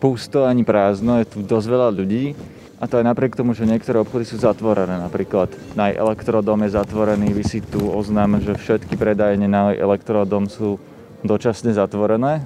pusto, 0.00 0.48
ani 0.48 0.64
prázdno. 0.64 1.20
Je 1.20 1.28
tu 1.28 1.44
dosť 1.44 1.68
veľa 1.68 1.88
ľudí. 1.92 2.32
A 2.76 2.84
to 2.84 3.00
aj 3.00 3.08
napriek 3.08 3.32
tomu, 3.32 3.56
že 3.56 3.64
niektoré 3.64 4.04
obchody 4.04 4.28
sú 4.28 4.36
zatvorené. 4.36 5.00
Napríklad 5.00 5.48
na 5.72 5.88
elektrodom 5.88 6.60
je 6.60 6.76
zatvorený, 6.76 7.32
vysí 7.32 7.64
tu 7.64 7.88
oznam, 7.88 8.36
že 8.36 8.52
všetky 8.52 9.00
predajne 9.00 9.48
na 9.48 9.72
elektrodom 9.72 10.44
sú 10.44 10.76
dočasne 11.24 11.72
zatvorené. 11.72 12.44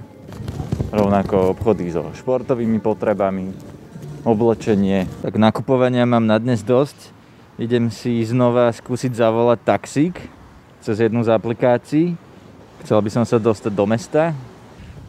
Rovnako 0.94 1.58
obchody 1.58 1.90
so 1.90 2.06
športovými 2.14 2.78
potrebami, 2.78 3.50
oblečenie. 4.22 5.10
Tak 5.26 5.34
nakupovania 5.34 6.06
mám 6.06 6.22
na 6.22 6.38
dnes 6.38 6.62
dosť. 6.62 7.10
Idem 7.58 7.90
si 7.90 8.22
znova 8.22 8.70
skúsiť 8.70 9.10
zavolať 9.10 9.60
taxík, 9.66 10.14
cez 10.80 10.96
jednu 10.96 11.26
z 11.26 11.34
aplikácií. 11.34 12.14
Chcel 12.86 12.98
by 13.02 13.10
som 13.12 13.24
sa 13.26 13.36
dostať 13.36 13.72
do 13.74 13.84
mesta. 13.84 14.32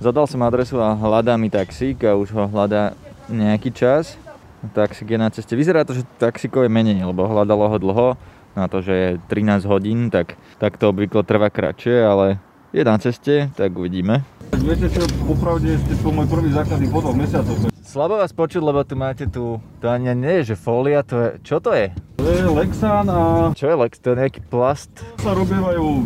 Zadal 0.01 0.25
som 0.25 0.41
adresu 0.41 0.81
a 0.81 0.97
hľadá 0.97 1.37
mi 1.37 1.47
taxík 1.47 2.03
a 2.09 2.17
už 2.17 2.33
ho 2.33 2.49
hľadá 2.49 2.97
nejaký 3.29 3.69
čas. 3.69 4.20
Taxík 4.61 5.09
je 5.09 5.17
na 5.17 5.33
ceste. 5.33 5.57
Vyzerá 5.57 5.81
to, 5.81 5.97
že 5.97 6.05
taxíkov 6.21 6.69
je 6.69 6.71
menej, 6.71 7.01
lebo 7.01 7.25
hľadalo 7.25 7.65
ho 7.65 7.77
dlho. 7.81 8.07
Na 8.53 8.69
to, 8.69 8.85
že 8.85 8.93
je 8.93 9.09
13 9.25 9.65
hodín, 9.65 10.13
tak, 10.13 10.37
tak 10.61 10.77
to 10.77 10.93
obvykle 10.93 11.25
trvá 11.25 11.49
kratšie, 11.49 11.97
ale 12.03 12.37
je 12.69 12.83
na 12.85 12.99
ceste, 13.01 13.49
tak 13.57 13.73
uvidíme. 13.73 14.21
Viete 14.61 14.91
čo, 14.91 15.01
popravde 15.25 15.79
ste 15.81 15.95
to 15.97 16.11
môj 16.13 16.27
prvý 16.29 16.53
základný 16.53 16.91
po 16.91 17.01
dvoch 17.01 17.17
mesiacoch. 17.17 17.71
Slabo 17.81 18.21
vás 18.21 18.31
počuť, 18.31 18.61
lebo 18.61 18.85
tu 18.85 18.95
máte 18.95 19.25
tu, 19.27 19.57
to 19.81 19.85
ani 19.89 20.13
nie 20.13 20.43
je, 20.43 20.53
že 20.53 20.55
fólia, 20.55 21.01
to 21.01 21.15
je, 21.17 21.29
čo 21.43 21.57
to 21.59 21.73
je? 21.75 21.91
To 22.21 22.27
je 22.29 22.45
Lexan 22.45 23.09
a... 23.09 23.51
Čo 23.57 23.67
je 23.71 23.75
Lex? 23.75 23.97
To 23.99 24.13
je 24.13 24.17
nejaký 24.21 24.41
plast? 24.47 24.91
Sa 25.19 25.33
robievajú 25.33 26.05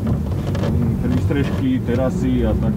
prístrežky, 1.06 1.84
terasy 1.86 2.48
a 2.48 2.56
tak. 2.58 2.74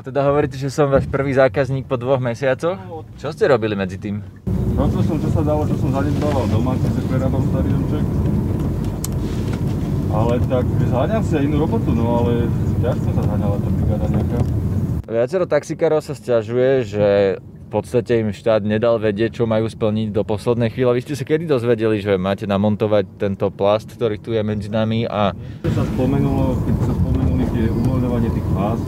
No 0.00 0.08
teda 0.08 0.24
hovoríte, 0.24 0.56
že 0.56 0.72
som 0.72 0.88
váš 0.88 1.04
prvý 1.12 1.36
zákazník 1.36 1.84
po 1.84 2.00
dvoch 2.00 2.24
mesiacoch? 2.24 2.80
Čo 3.20 3.36
ste 3.36 3.52
robili 3.52 3.76
medzi 3.76 4.00
tým? 4.00 4.24
No 4.72 4.88
to 4.88 5.04
som, 5.04 5.20
čo 5.20 5.28
sa 5.28 5.44
dalo, 5.44 5.68
čo 5.68 5.76
som 5.76 5.92
zanedbával 5.92 6.48
doma, 6.48 6.72
keď 6.80 6.90
sa 6.96 7.02
prerábam 7.04 7.44
starý 7.52 7.68
domček. 7.68 8.04
Ale 10.08 10.40
tak 10.48 10.64
zháňam 10.88 11.20
si 11.20 11.32
aj 11.36 11.44
inú 11.44 11.56
robotu, 11.60 11.92
no 11.92 12.16
ale 12.16 12.48
ťažko 12.80 13.12
sa 13.12 13.22
zháňala 13.28 13.56
tá 13.60 13.68
brigáda 13.76 14.06
nejaká. 14.08 14.38
Viacero 15.04 15.44
taxikárov 15.44 16.00
sa 16.00 16.16
stiažuje, 16.16 16.88
že 16.88 17.08
v 17.36 17.68
podstate 17.68 18.24
im 18.24 18.32
štát 18.32 18.64
nedal 18.64 18.96
vedieť, 18.96 19.36
čo 19.36 19.44
majú 19.44 19.68
splniť 19.68 20.16
do 20.16 20.24
poslednej 20.24 20.72
chvíle. 20.72 20.96
Vy 20.96 21.04
ste 21.04 21.12
sa 21.12 21.28
kedy 21.28 21.44
dozvedeli, 21.44 22.00
že 22.00 22.16
máte 22.16 22.48
namontovať 22.48 23.04
tento 23.20 23.52
plast, 23.52 23.92
ktorý 24.00 24.16
tu 24.16 24.32
je 24.32 24.40
medzi 24.40 24.72
nami 24.72 25.04
a... 25.04 25.36
Sa 25.68 25.84
spomenulo, 25.92 26.56
keď 26.64 26.88
sa 26.88 26.92
spomenuli 26.96 27.44
tie 27.52 27.68
uvoľňovanie 27.68 28.32
tých 28.32 28.48
pás, 28.56 28.80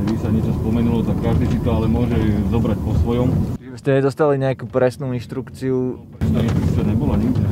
kedy 0.00 0.16
sa 0.16 0.28
niečo 0.32 0.52
spomenulo, 0.56 1.04
tak 1.04 1.20
každý 1.20 1.44
si 1.52 1.58
to 1.60 1.68
ale 1.76 1.84
môže 1.84 2.16
zobrať 2.48 2.78
po 2.80 2.92
svojom. 3.04 3.28
Ste 3.76 4.00
nedostali 4.00 4.40
nejakú 4.40 4.64
presnú 4.64 5.12
inštrukciu? 5.12 6.00
Presná 6.16 6.40
inštrukcia 6.40 6.82
nebola 6.88 7.14
nikde. 7.20 7.44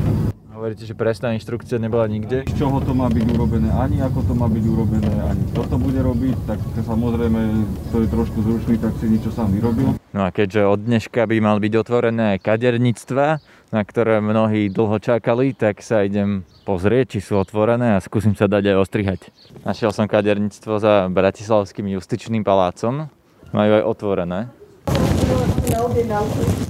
Hovoríte, 0.53 0.83
že 0.83 0.97
presná 0.99 1.37
inštrukcia 1.39 1.79
nebola 1.79 2.11
nikde? 2.11 2.43
Z 2.51 2.59
čoho 2.59 2.83
to 2.83 2.91
má 2.91 3.07
byť 3.07 3.25
urobené, 3.31 3.71
ani 3.71 4.03
ako 4.03 4.27
to 4.27 4.35
má 4.35 4.51
byť 4.51 4.65
urobené, 4.67 5.13
ani 5.23 5.43
kto 5.55 5.63
to 5.71 5.77
bude 5.79 6.01
robiť, 6.03 6.37
tak 6.51 6.59
samozrejme, 6.83 7.41
kto 7.89 7.97
je 8.03 8.09
trošku 8.11 8.39
zručný, 8.43 8.75
tak 8.83 8.91
si 8.99 9.07
niečo 9.07 9.31
sám 9.31 9.55
vyrobil. 9.55 9.95
No 10.11 10.27
a 10.27 10.35
keďže 10.35 10.67
od 10.67 10.83
dneška 10.83 11.31
by 11.31 11.37
mal 11.39 11.63
byť 11.63 11.73
otvorené 11.79 12.43
kaderníctva, 12.43 13.39
na 13.69 13.85
ktoré 13.85 14.21
mnohí 14.25 14.73
dlho 14.73 14.97
čakali, 14.97 15.53
tak 15.53 15.85
sa 15.85 16.05
idem 16.05 16.45
pozrieť, 16.65 17.17
či 17.17 17.21
sú 17.21 17.37
otvorené 17.37 17.97
a 17.97 18.05
skúsim 18.05 18.33
sa 18.33 18.49
dať 18.49 18.73
aj 18.73 18.77
ostrihať. 18.81 19.21
Našiel 19.65 19.93
som 19.93 20.09
kaderníctvo 20.09 20.81
za 20.81 21.09
Bratislavským 21.13 21.89
justičným 21.97 22.45
palácom. 22.45 23.13
Majú 23.53 23.71
aj 23.81 23.85
otvorené. 23.85 24.39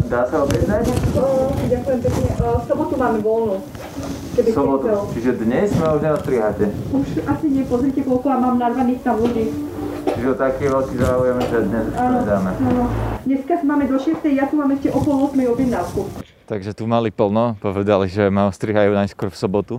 Dá 0.08 0.24
sa 0.24 0.36
objednať? 0.42 0.84
Ďakujem 1.68 1.98
pekne. 2.00 2.28
V 2.38 2.62
sobotu 2.66 2.94
máme 2.96 3.18
voľnú. 3.20 3.60
Keby 4.34 4.50
Sobotu. 4.54 4.88
Čiže 5.14 5.30
dnes 5.42 5.68
ma 5.76 5.98
už 5.98 6.00
neostriháte. 6.06 6.70
Už 6.94 7.06
asi 7.26 7.46
nie, 7.50 7.66
pozrite, 7.66 8.06
koľko 8.06 8.26
ja 8.30 8.38
mám 8.38 8.56
narvaných 8.56 9.02
tam 9.02 9.18
ľudí. 9.18 9.50
Čiže 10.08 10.34
taký 10.38 10.70
veľký 10.70 10.94
záujem, 10.98 11.36
že 11.46 11.58
dnes 11.66 11.84
už 11.90 11.94
to 11.94 12.00
Áno, 12.00 12.18
nedáme. 12.22 12.50
áno. 12.56 12.84
Dneska 13.26 13.54
máme 13.66 13.84
do 13.90 13.98
6. 14.00 14.24
ja 14.30 14.44
tu 14.48 14.54
mám 14.56 14.70
ešte 14.72 14.88
o 14.94 14.98
pol 15.02 15.16
8. 15.28 15.34
objednávku. 15.44 16.02
Takže 16.48 16.72
tu 16.72 16.88
mali 16.88 17.12
plno, 17.12 17.60
povedali, 17.60 18.08
že 18.08 18.32
ma 18.32 18.48
ostrihajú 18.48 18.96
najskôr 18.96 19.28
v 19.28 19.36
sobotu. 19.36 19.74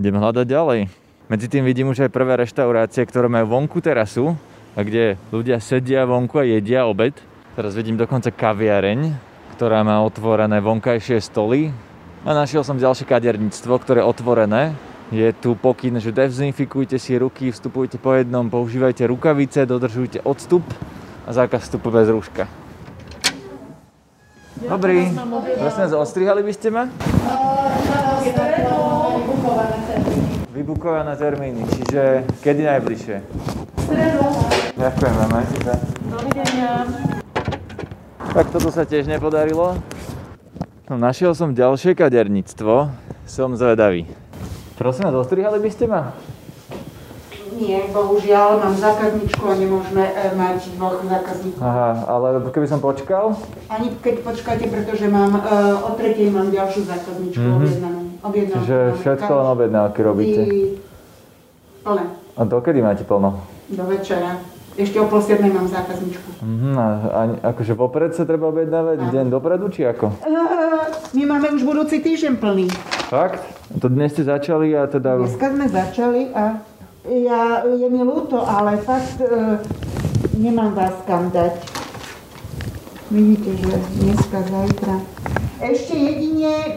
Idem 0.00 0.16
hľadať 0.16 0.46
ďalej. 0.48 0.80
Medzi 1.28 1.46
tým 1.52 1.68
vidím 1.68 1.92
už 1.92 2.08
aj 2.08 2.16
prvé 2.16 2.40
reštaurácie, 2.40 3.04
ktoré 3.04 3.28
majú 3.28 3.52
vonku 3.52 3.84
terasu 3.84 4.32
a 4.72 4.80
kde 4.80 5.20
ľudia 5.28 5.60
sedia 5.60 6.08
vonku 6.08 6.40
a 6.40 6.48
jedia 6.48 6.88
obed. 6.88 7.12
Teraz 7.52 7.76
vidím 7.76 8.00
dokonca 8.00 8.32
kaviareň, 8.32 9.20
ktorá 9.52 9.84
má 9.84 10.00
otvorené 10.00 10.64
vonkajšie 10.64 11.20
stoly 11.20 11.76
a 12.24 12.32
našiel 12.32 12.64
som 12.64 12.80
ďalšie 12.80 13.04
kaderníctvo, 13.04 13.76
ktoré 13.76 14.00
je 14.00 14.08
otvorené. 14.08 14.62
Je 15.12 15.28
tu 15.36 15.60
pokyn, 15.60 16.00
že 16.00 16.08
dezinfikujte 16.08 16.96
si 16.96 17.20
ruky, 17.20 17.52
vstupujte 17.52 18.00
po 18.00 18.16
jednom, 18.16 18.48
používajte 18.48 19.04
rukavice, 19.04 19.68
dodržujte 19.68 20.24
odstup 20.24 20.64
a 21.28 21.36
zákaz 21.36 21.68
vstupu 21.68 21.92
bez 21.92 22.08
rúška. 22.08 22.67
Dobrý. 24.66 25.14
Prosím 25.58 25.82
vás, 25.86 25.92
ostrihali 25.94 26.42
by 26.42 26.52
ste 26.56 26.68
ma? 26.74 26.90
Vybukované 30.50 31.14
termíny, 31.14 31.62
čiže 31.78 32.26
kedy 32.42 32.66
najbližšie? 32.66 33.16
Ďakujem 34.74 35.14
vám, 35.14 35.30
majte 35.30 35.58
sa. 35.62 35.74
Dovidenia. 36.10 36.72
Tak 38.34 38.46
toto 38.50 38.74
sa 38.74 38.82
tiež 38.82 39.06
nepodarilo. 39.06 39.78
No, 40.90 40.94
našiel 40.98 41.38
som 41.38 41.54
ďalšie 41.54 41.94
kaderníctvo. 41.94 42.90
Som 43.30 43.54
zvedavý. 43.54 44.10
Prosím 44.74 45.06
vás, 45.06 45.22
ostrihali 45.22 45.62
by 45.62 45.70
ste 45.70 45.86
ma? 45.86 46.10
Nie, 47.58 47.90
bohužiaľ, 47.90 48.62
mám 48.62 48.72
zákazničku 48.72 49.42
a 49.42 49.54
nemôžeme 49.54 50.04
e, 50.04 50.12
mať 50.32 50.70
dvoch 50.72 51.02
zákazníkov. 51.02 51.58
Aha, 51.58 51.90
ale 52.06 52.26
keby 52.48 52.64
som 52.64 52.78
počkal? 52.78 53.34
Ani 53.66 53.90
keď 53.98 54.22
počkáte, 54.22 54.64
pretože 54.64 55.04
mám, 55.04 55.34
e, 55.34 55.42
o 55.76 55.90
tretej 55.92 56.30
mám 56.30 56.48
ďalšiu 56.48 56.86
zákazničku 56.86 57.42
Mhm. 57.42 57.58
objednanú. 57.58 58.00
objednanú. 58.20 58.62
Čiže 58.62 58.78
všetko 58.96 59.30
len 59.32 59.46
objednávky 59.52 60.00
robíte. 60.00 60.40
I... 60.40 60.58
Plné, 61.80 62.04
A 62.32 62.42
dokedy 62.42 62.78
máte 62.78 63.02
plno? 63.02 63.42
do 63.66 63.84
večera. 63.84 64.38
Ešte 64.74 64.94
o 64.96 65.04
pol 65.04 65.18
siedmej 65.18 65.50
mám 65.50 65.66
zákazničku. 65.66 66.38
Mhm, 66.38 66.70
a, 66.72 66.86
a 67.10 67.20
akože 67.48 67.74
vopred 67.74 68.14
sa 68.14 68.22
treba 68.22 68.46
objednávať? 68.46 69.10
Deň 69.10 69.26
dopredu, 69.26 69.66
či 69.66 69.82
ako? 69.82 70.14
E, 70.16 70.30
My 71.10 71.22
máme 71.26 71.50
už 71.50 71.64
budúci 71.64 71.98
týždeň 71.98 72.38
plný. 72.38 72.70
Fakt? 73.08 73.42
To 73.74 73.88
dnes 73.88 74.12
ste 74.12 74.22
začali 74.22 74.72
a 74.72 74.86
teda... 74.86 75.18
Dneska 75.18 75.48
sme 75.48 75.66
začali 75.66 76.22
a 76.30 76.62
ja, 77.08 77.40
je 77.64 77.86
mi 77.86 78.00
ľúto, 78.00 78.38
ale 78.38 78.76
fakt 78.78 79.18
e, 79.18 79.58
nemám 80.34 80.72
vás 80.72 80.94
kam 81.04 81.28
dať. 81.28 81.56
Vidíte, 83.08 83.56
že 83.56 83.72
dneska, 83.98 84.38
zajtra. 84.42 84.94
Ešte 85.58 85.94
jedine 85.94 86.52
e, 86.52 86.70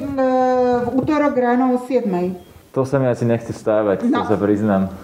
v 0.82 0.96
útorok 0.96 1.36
ráno 1.36 1.76
o 1.76 1.80
7. 1.80 2.08
To 2.72 2.88
sa 2.88 2.98
mi 2.98 3.06
asi 3.06 3.28
nechce 3.28 3.52
stávať, 3.52 4.08
No. 4.08 4.24
to 4.24 4.32
sa 4.32 4.38
priznám. 4.40 4.96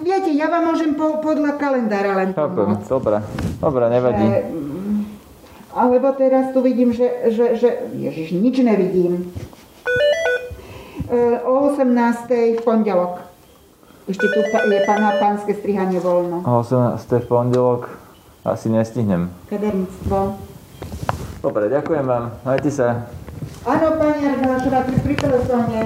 Viete, 0.00 0.30
ja 0.30 0.46
vám 0.46 0.70
môžem 0.70 0.94
po, 0.94 1.18
podľa 1.18 1.58
kalendára 1.58 2.14
len 2.16 2.30
pomôcť. 2.30 2.86
dobre. 2.86 3.18
Dobre, 3.58 3.84
nevadí. 3.88 4.22
E, 4.24 4.38
alebo 5.70 6.10
teraz 6.12 6.50
tu 6.50 6.62
vidím, 6.62 6.90
že, 6.90 7.06
že, 7.28 7.58
že 7.58 7.68
ježiš, 7.92 8.30
nič 8.32 8.58
nevidím. 8.58 9.34
E, 11.04 11.18
o 11.42 11.74
18. 11.74 11.82
v 12.54 12.62
pondelok. 12.62 13.29
Ešte 14.08 14.26
tu 14.32 14.38
je 14.40 14.80
pána 14.88 15.20
pánske 15.20 15.52
strihanie 15.52 16.00
voľno. 16.00 16.40
O 16.46 16.64
18. 16.64 17.00
v 17.20 17.26
pondelok 17.28 17.92
asi 18.46 18.72
nestihnem. 18.72 19.28
Kaderníctvo. 19.52 20.18
Dobre, 21.44 21.68
ďakujem 21.68 22.04
vám. 22.04 22.24
Majte 22.44 22.70
sa. 22.72 23.08
Áno, 23.64 23.96
pani 24.00 24.24
Argášová, 24.24 24.88
pri, 24.88 24.96
pri 25.04 25.14
telefóne. 25.16 25.80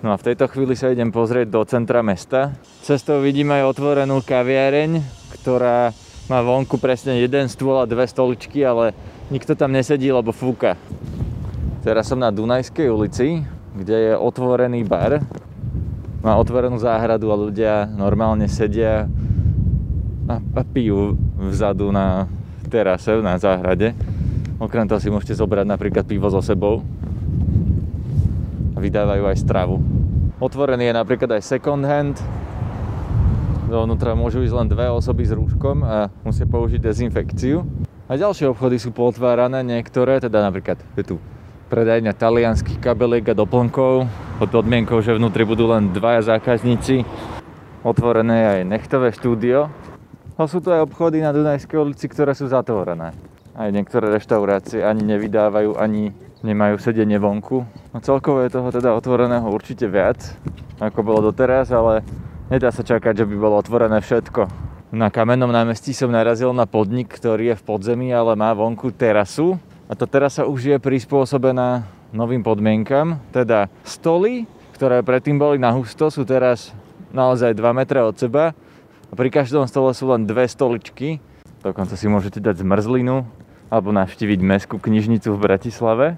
No 0.00 0.12
a 0.12 0.16
v 0.16 0.26
tejto 0.32 0.48
chvíli 0.48 0.74
sa 0.74 0.90
idem 0.90 1.12
pozrieť 1.12 1.52
do 1.52 1.60
centra 1.68 2.00
mesta. 2.00 2.56
Cestou 2.82 3.20
vidím 3.20 3.52
aj 3.52 3.76
otvorenú 3.76 4.24
kaviareň, 4.24 4.98
ktorá 5.40 5.94
má 6.26 6.38
vonku 6.40 6.80
presne 6.80 7.20
jeden 7.20 7.46
stôl 7.46 7.78
a 7.78 7.86
dve 7.86 8.08
stoličky, 8.08 8.64
ale 8.64 8.96
nikto 9.30 9.54
tam 9.54 9.70
nesedí, 9.70 10.08
lebo 10.10 10.32
fúka. 10.32 10.74
Teraz 11.86 12.08
som 12.08 12.18
na 12.18 12.32
Dunajskej 12.32 12.88
ulici, 12.88 13.42
kde 13.76 13.96
je 14.10 14.12
otvorený 14.16 14.82
bar. 14.88 15.22
Má 16.22 16.38
otvorenú 16.38 16.78
záhradu 16.78 17.34
a 17.34 17.36
ľudia 17.36 17.90
normálne 17.98 18.46
sedia 18.46 19.10
a, 20.30 20.38
a 20.38 20.62
pijú 20.62 21.18
vzadu 21.34 21.90
na 21.90 22.30
terase, 22.70 23.18
na 23.18 23.34
záhrade. 23.42 23.90
Okrem 24.62 24.86
toho 24.86 25.02
si 25.02 25.10
môžete 25.10 25.34
zobrať 25.34 25.66
napríklad 25.66 26.06
pivo 26.06 26.30
so 26.30 26.38
sebou 26.38 26.86
a 28.72 28.78
vydávajú 28.78 29.24
aj 29.26 29.36
stravu. 29.42 29.82
Otvorený 30.38 30.90
je 30.90 30.94
napríklad 30.94 31.30
aj 31.34 31.42
second 31.42 31.82
hand. 31.82 32.22
Dovnútra 33.66 34.14
môžu 34.14 34.46
ísť 34.46 34.54
len 34.54 34.70
dve 34.70 34.94
osoby 34.94 35.26
s 35.26 35.34
rúškom 35.34 35.82
a 35.82 36.06
musia 36.22 36.46
použiť 36.46 36.78
dezinfekciu. 36.78 37.66
A 38.06 38.14
ďalšie 38.14 38.46
obchody 38.46 38.78
sú 38.78 38.94
potvárané, 38.94 39.66
niektoré, 39.66 40.22
teda 40.22 40.38
napríklad 40.38 40.78
je 40.94 41.02
tu 41.02 41.16
predajňa 41.72 42.12
talianských 42.12 42.84
kabeliek 42.84 43.32
a 43.32 43.34
doplnkov 43.34 44.04
pod 44.36 44.48
podmienkou, 44.52 45.00
že 45.00 45.16
vnútri 45.16 45.48
budú 45.48 45.72
len 45.72 45.88
dvaja 45.88 46.36
zákazníci. 46.36 47.00
Otvorené 47.80 48.36
je 48.36 48.48
aj 48.60 48.62
nechtové 48.68 49.08
štúdio. 49.16 49.72
A 50.36 50.44
sú 50.44 50.60
tu 50.60 50.68
aj 50.68 50.84
obchody 50.84 51.24
na 51.24 51.32
Dunajskej 51.32 51.80
ulici, 51.80 52.12
ktoré 52.12 52.36
sú 52.36 52.44
zatvorené. 52.52 53.16
Aj 53.56 53.68
niektoré 53.72 54.12
reštaurácie 54.12 54.84
ani 54.84 55.00
nevydávajú, 55.16 55.80
ani 55.80 56.12
nemajú 56.44 56.76
sedenie 56.76 57.16
vonku. 57.16 57.64
No 57.64 57.98
celkovo 58.04 58.44
je 58.44 58.52
toho 58.52 58.68
teda 58.68 58.92
otvoreného 58.92 59.48
určite 59.48 59.88
viac, 59.88 60.20
ako 60.76 61.00
bolo 61.00 61.32
doteraz, 61.32 61.72
ale 61.72 62.04
nedá 62.52 62.68
sa 62.68 62.84
čakať, 62.84 63.24
že 63.24 63.28
by 63.28 63.34
bolo 63.40 63.56
otvorené 63.56 63.96
všetko. 64.04 64.44
Na 64.92 65.08
Kamennom 65.08 65.48
námestí 65.48 65.96
som 65.96 66.12
narazil 66.12 66.52
na 66.52 66.68
podnik, 66.68 67.08
ktorý 67.08 67.56
je 67.56 67.56
v 67.56 67.64
podzemí, 67.64 68.12
ale 68.12 68.36
má 68.36 68.52
vonku 68.52 68.92
terasu. 68.92 69.56
A 69.92 69.98
tá 69.98 70.08
terasa 70.08 70.48
už 70.48 70.72
je 70.72 70.76
prispôsobená 70.80 71.84
novým 72.16 72.40
podmienkam, 72.40 73.20
teda 73.28 73.68
stoly, 73.84 74.48
ktoré 74.72 75.04
predtým 75.04 75.36
boli 75.36 75.60
na 75.60 75.68
husto, 75.68 76.08
sú 76.08 76.24
teraz 76.24 76.72
naozaj 77.12 77.52
2 77.52 77.60
metre 77.76 78.00
od 78.00 78.16
seba 78.16 78.56
a 78.56 79.12
pri 79.12 79.28
každom 79.28 79.68
stole 79.68 79.92
sú 79.92 80.08
len 80.08 80.24
dve 80.24 80.48
stoličky. 80.48 81.20
Dokonca 81.60 81.92
si 81.92 82.08
môžete 82.08 82.40
dať 82.40 82.64
zmrzlinu 82.64 83.28
alebo 83.68 83.92
navštíviť 83.92 84.40
mestskú 84.40 84.80
knižnicu 84.80 85.28
v 85.28 85.42
Bratislave. 85.44 86.16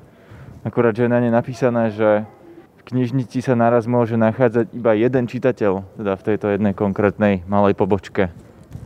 Akurát, 0.63 0.95
že 0.95 1.11
je 1.11 1.11
na 1.11 1.19
nej 1.19 1.35
napísané, 1.35 1.91
že 1.91 2.31
v 2.79 2.83
knižnici 2.95 3.43
sa 3.43 3.59
naraz 3.59 3.91
môže 3.91 4.15
nachádzať 4.15 4.71
iba 4.71 4.95
jeden 4.95 5.27
čitateľ, 5.27 5.99
teda 5.99 6.15
v 6.15 6.23
tejto 6.23 6.47
jednej 6.55 6.79
konkrétnej 6.79 7.43
malej 7.51 7.75
pobočke. 7.75 8.31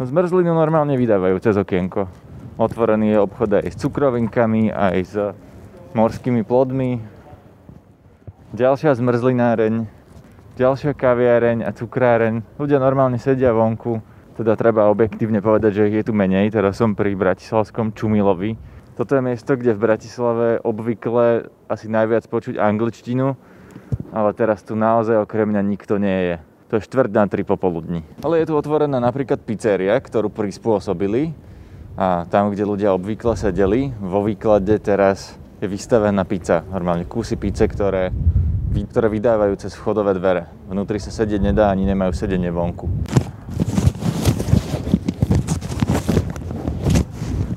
No 0.00 0.08
zmrzlinu 0.08 0.56
normálne 0.56 0.96
vydávajú 0.96 1.36
cez 1.44 1.60
okienko. 1.60 2.27
Otvorený 2.58 3.14
je 3.14 3.22
obchod 3.22 3.62
aj 3.62 3.70
s 3.70 3.78
cukrovinkami, 3.78 4.74
aj 4.74 4.98
s 5.06 5.14
morskými 5.94 6.42
plodmi. 6.42 6.98
Ďalšia 8.50 8.98
zmrzlináreň, 8.98 9.86
ďalšia 10.58 10.90
kaviareň 10.90 11.62
a 11.62 11.70
cukráreň. 11.70 12.42
Ľudia 12.58 12.82
normálne 12.82 13.14
sedia 13.22 13.54
vonku, 13.54 14.02
teda 14.34 14.58
treba 14.58 14.90
objektívne 14.90 15.38
povedať, 15.38 15.70
že 15.70 15.86
ich 15.86 16.02
je 16.02 16.10
tu 16.10 16.12
menej. 16.18 16.50
Teraz 16.50 16.82
som 16.82 16.98
pri 16.98 17.14
bratislavskom 17.14 17.94
Čumilovi. 17.94 18.58
Toto 18.98 19.14
je 19.14 19.22
miesto, 19.22 19.54
kde 19.54 19.78
v 19.78 19.84
Bratislave 19.94 20.58
obvykle 20.58 21.54
asi 21.70 21.86
najviac 21.86 22.26
počuť 22.26 22.58
angličtinu, 22.58 23.38
ale 24.10 24.34
teraz 24.34 24.66
tu 24.66 24.74
naozaj 24.74 25.22
okrem 25.22 25.54
mňa 25.54 25.62
nikto 25.62 26.02
nie 26.02 26.34
je. 26.34 26.36
To 26.74 26.82
je 26.82 26.86
štvrť 26.90 27.10
na 27.14 27.30
tri 27.30 27.46
popoludní. 27.46 28.02
Ale 28.26 28.42
je 28.42 28.50
tu 28.50 28.58
otvorená 28.58 28.98
napríklad 28.98 29.38
pizzeria, 29.46 29.94
ktorú 29.94 30.26
prispôsobili 30.26 31.46
a 31.98 32.30
tam, 32.30 32.54
kde 32.54 32.62
ľudia 32.62 32.94
obvykle 32.94 33.34
sedeli, 33.34 33.90
vo 33.98 34.22
výklade 34.22 34.78
teraz 34.78 35.34
je 35.58 35.66
vystavená 35.66 36.22
pizza. 36.22 36.62
Normálne 36.70 37.02
kusy 37.10 37.34
pizze, 37.34 37.66
ktoré, 37.66 38.14
ktoré 38.70 39.10
vydávajú 39.10 39.58
cez 39.58 39.74
vchodové 39.74 40.14
dvere. 40.14 40.46
Vnútri 40.70 41.02
sa 41.02 41.10
sedieť 41.10 41.42
nedá, 41.42 41.74
ani 41.74 41.90
nemajú 41.90 42.14
sedenie 42.14 42.54
vonku. 42.54 42.86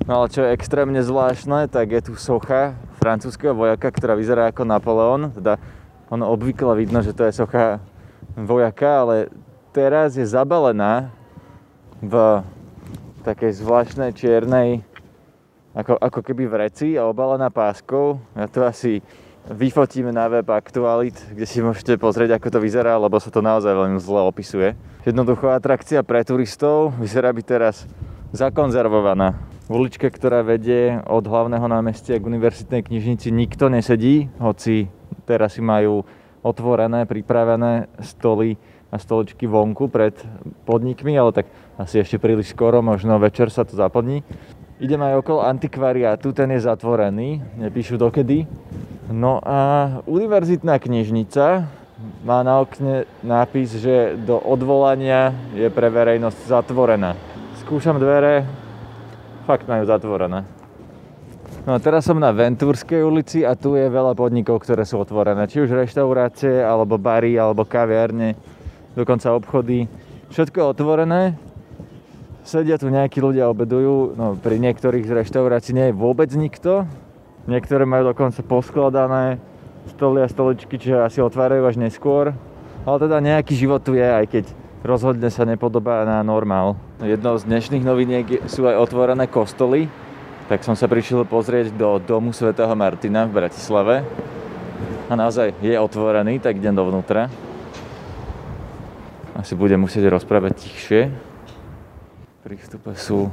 No 0.09 0.25
ale 0.25 0.33
čo 0.33 0.41
je 0.41 0.57
extrémne 0.57 1.05
zvláštne, 1.05 1.69
tak 1.69 1.93
je 1.93 2.01
tu 2.01 2.17
socha 2.17 2.73
francúzského 2.97 3.53
vojaka, 3.53 3.93
ktorá 3.93 4.17
vyzerá 4.17 4.49
ako 4.49 4.65
Napoleon. 4.65 5.29
Teda 5.37 5.61
ono 6.09 6.33
obvykle 6.33 6.73
vidno, 6.81 7.05
že 7.05 7.13
to 7.13 7.29
je 7.29 7.37
socha 7.37 7.77
vojaka, 8.33 9.05
ale 9.05 9.29
teraz 9.69 10.17
je 10.17 10.25
zabalená 10.25 11.13
v 12.01 12.41
takej 13.21 13.61
zvláštnej 13.61 14.11
čiernej, 14.17 14.81
ako, 15.77 15.95
ako 15.95 16.19
keby 16.25 16.43
v 16.49 16.55
reci 16.67 16.87
a 16.97 17.07
obalená 17.07 17.47
páskou. 17.53 18.19
Ja 18.35 18.49
to 18.49 18.65
asi 18.65 18.99
vyfotím 19.47 20.11
na 20.11 20.27
web 20.27 20.45
Aktualit, 20.49 21.17
kde 21.31 21.45
si 21.47 21.63
môžete 21.63 21.97
pozrieť, 21.97 22.37
ako 22.37 22.57
to 22.57 22.59
vyzerá, 22.59 22.97
lebo 22.99 23.17
sa 23.17 23.33
to 23.33 23.41
naozaj 23.41 23.71
veľmi 23.71 23.97
zle 24.01 24.21
opisuje. 24.25 24.75
Jednoducho 25.07 25.49
atrakcia 25.49 26.05
pre 26.05 26.21
turistov 26.21 26.93
vyzerá 26.99 27.33
byť 27.33 27.45
teraz 27.45 27.89
zakonzervovaná. 28.35 29.37
V 29.65 29.79
uličke, 29.79 30.11
ktorá 30.11 30.43
vedie 30.43 30.99
od 31.07 31.23
hlavného 31.23 31.63
námestia 31.65 32.19
k 32.19 32.27
univerzitnej 32.27 32.83
knižnici, 32.83 33.31
nikto 33.31 33.71
nesedí, 33.71 34.27
hoci 34.37 34.91
teraz 35.23 35.55
si 35.55 35.63
majú 35.63 36.03
otvorené, 36.43 37.07
pripravené 37.07 37.87
stoly 38.03 38.59
a 38.91 38.99
stoličky 38.99 39.47
vonku 39.47 39.87
pred 39.87 40.11
podnikmi, 40.67 41.15
ale 41.15 41.31
tak 41.31 41.47
asi 41.83 42.01
ešte 42.01 42.21
príliš 42.21 42.53
skoro, 42.53 42.79
možno 42.85 43.17
večer 43.17 43.49
sa 43.49 43.65
to 43.65 43.73
zaplní. 43.73 44.21
Idem 44.81 45.01
aj 45.01 45.21
okolo 45.21 45.45
antikvariátu, 45.45 46.33
ten 46.33 46.49
je 46.53 46.65
zatvorený, 46.65 47.41
nepíšu 47.57 48.01
dokedy. 48.01 48.49
No 49.13 49.37
a 49.43 50.01
univerzitná 50.09 50.81
knižnica 50.81 51.69
má 52.25 52.39
na 52.41 52.61
okne 52.63 53.05
nápis, 53.21 53.77
že 53.77 54.17
do 54.17 54.41
odvolania 54.41 55.35
je 55.53 55.69
pre 55.69 55.85
verejnosť 55.91 56.39
zatvorená. 56.49 57.13
Skúšam 57.61 58.01
dvere, 58.01 58.47
fakt 59.45 59.69
majú 59.69 59.85
zatvorené. 59.85 60.47
No 61.61 61.77
a 61.77 61.79
teraz 61.83 62.09
som 62.09 62.17
na 62.17 62.33
Ventúrskej 62.33 63.05
ulici 63.05 63.45
a 63.45 63.53
tu 63.53 63.77
je 63.77 63.85
veľa 63.85 64.17
podnikov, 64.17 64.65
ktoré 64.65 64.81
sú 64.81 64.97
otvorené. 64.97 65.45
Či 65.45 65.61
už 65.61 65.77
reštaurácie, 65.77 66.57
alebo 66.57 66.97
bary, 66.97 67.37
alebo 67.37 67.69
kaviarne, 67.69 68.33
dokonca 68.97 69.29
obchody. 69.29 69.85
Všetko 70.33 70.57
je 70.57 70.65
otvorené. 70.65 71.21
Sedia 72.41 72.81
tu 72.81 72.89
nejakí 72.89 73.21
ľudia, 73.21 73.53
obedujú. 73.53 74.17
No, 74.17 74.33
pri 74.33 74.57
niektorých 74.57 75.05
z 75.05 75.13
reštaurácií 75.13 75.77
nie 75.77 75.93
je 75.93 75.95
vôbec 75.95 76.33
nikto. 76.33 76.89
Niektoré 77.45 77.85
majú 77.85 78.09
dokonca 78.09 78.41
poskladané 78.41 79.37
stoly 79.93 80.25
a 80.25 80.27
stoličky, 80.29 80.81
čiže 80.81 81.05
asi 81.05 81.21
otvárajú 81.21 81.69
až 81.69 81.77
neskôr. 81.77 82.33
Ale 82.81 82.97
teda 82.97 83.21
nejaký 83.21 83.53
život 83.53 83.85
tu 83.85 83.93
je, 83.93 84.01
aj 84.01 84.25
keď 84.25 84.45
rozhodne 84.81 85.29
sa 85.29 85.45
nepodobá 85.45 86.01
na 86.01 86.25
normál. 86.25 86.81
Jednou 86.97 87.37
z 87.37 87.45
dnešných 87.45 87.85
noviniek 87.85 88.25
sú 88.49 88.65
aj 88.65 88.89
otvorené 88.89 89.29
kostoly, 89.29 89.85
tak 90.49 90.65
som 90.65 90.73
sa 90.73 90.89
prišiel 90.89 91.29
pozrieť 91.29 91.77
do 91.77 92.01
domu 92.01 92.33
svätého 92.33 92.73
Martina 92.73 93.29
v 93.29 93.37
Bratislave. 93.37 94.01
A 95.09 95.13
naozaj 95.13 95.53
je 95.61 95.77
otvorený, 95.77 96.41
tak 96.41 96.57
idem 96.57 96.73
dovnútra. 96.73 97.29
Asi 99.37 99.53
budem 99.53 99.77
musieť 99.77 100.09
rozprávať 100.09 100.65
tichšie. 100.65 101.30
Pri 102.41 102.57
vstupe 102.57 102.97
sú 102.97 103.29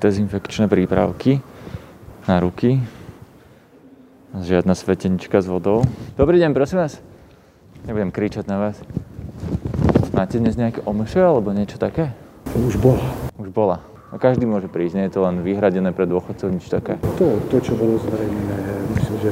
dezinfekčné 0.00 0.64
prípravky 0.64 1.44
na 2.24 2.40
ruky. 2.40 2.80
Žiadna 4.32 4.72
svetenička 4.72 5.44
s 5.44 5.46
vodou. 5.46 5.84
Dobrý 6.16 6.40
deň, 6.40 6.56
prosím 6.56 6.80
vás. 6.80 7.04
Nebudem 7.84 8.08
kričať 8.08 8.48
na 8.48 8.56
vás. 8.56 8.80
Máte 10.16 10.40
dnes 10.40 10.56
nejaké 10.56 10.80
omše 10.88 11.20
alebo 11.20 11.52
niečo 11.52 11.76
také? 11.76 12.16
Už 12.56 12.80
bola. 12.80 13.12
Už 13.36 13.52
bola. 13.52 13.84
A 14.08 14.16
každý 14.16 14.48
môže 14.48 14.72
prísť, 14.72 14.96
nie 14.96 15.04
je 15.12 15.20
to 15.20 15.20
len 15.20 15.44
vyhradené 15.44 15.92
pre 15.92 16.08
dôchodcov, 16.08 16.48
nič 16.48 16.64
také. 16.72 16.96
To, 17.20 17.36
to 17.52 17.60
čo 17.60 17.76
bolo 17.76 18.00
zverejnené, 18.00 18.56
myslím, 18.96 19.16
že... 19.20 19.30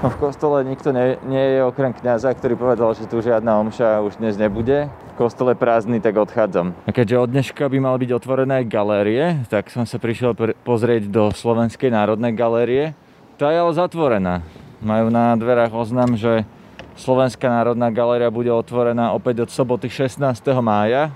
No 0.00 0.08
v 0.08 0.16
kostole 0.16 0.64
nikto 0.64 0.96
nie, 0.96 1.20
nie 1.28 1.44
je 1.56 1.58
okrem 1.60 1.92
kňaza, 1.92 2.32
ktorý 2.32 2.56
povedal, 2.56 2.96
že 2.96 3.04
tu 3.04 3.20
žiadna 3.20 3.60
omša 3.60 4.00
už 4.00 4.16
dnes 4.16 4.40
nebude. 4.40 4.88
V 4.88 5.14
kostole 5.20 5.52
prázdny, 5.52 6.00
tak 6.00 6.16
odchádzam. 6.16 6.72
A 6.88 6.90
keďže 6.96 7.20
od 7.20 7.28
dneška 7.28 7.68
by 7.68 7.78
mal 7.84 8.00
byť 8.00 8.10
otvorené 8.16 8.64
galérie, 8.64 9.44
tak 9.52 9.68
som 9.68 9.84
sa 9.84 10.00
prišiel 10.00 10.32
pozrieť 10.64 11.04
do 11.12 11.28
Slovenskej 11.28 11.92
národnej 11.92 12.32
galérie. 12.32 12.96
Tá 13.36 13.52
je 13.52 13.60
ale 13.60 13.76
zatvorená. 13.76 14.40
Majú 14.80 15.12
na 15.12 15.36
dverách 15.36 15.76
oznam, 15.76 16.16
že 16.16 16.48
Slovenská 16.96 17.52
národná 17.52 17.92
galéria 17.92 18.32
bude 18.32 18.48
otvorená 18.48 19.12
opäť 19.12 19.44
od 19.44 19.50
soboty 19.52 19.92
16. 19.92 20.16
mája 20.64 21.12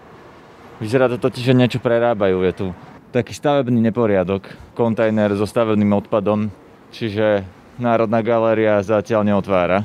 Vyzerá 0.76 1.08
to 1.08 1.16
totiž, 1.16 1.40
že 1.40 1.54
niečo 1.56 1.80
prerábajú. 1.80 2.42
Je 2.44 2.52
tu 2.52 2.66
taký 3.14 3.30
stavebný 3.30 3.78
neporiadok, 3.78 4.44
kontajner 4.74 5.32
so 5.38 5.46
stavebným 5.46 5.94
odpadom, 6.02 6.50
čiže 6.90 7.46
Národná 7.78 8.22
galéria 8.22 8.78
zatiaľ 8.82 9.26
neotvára. 9.26 9.82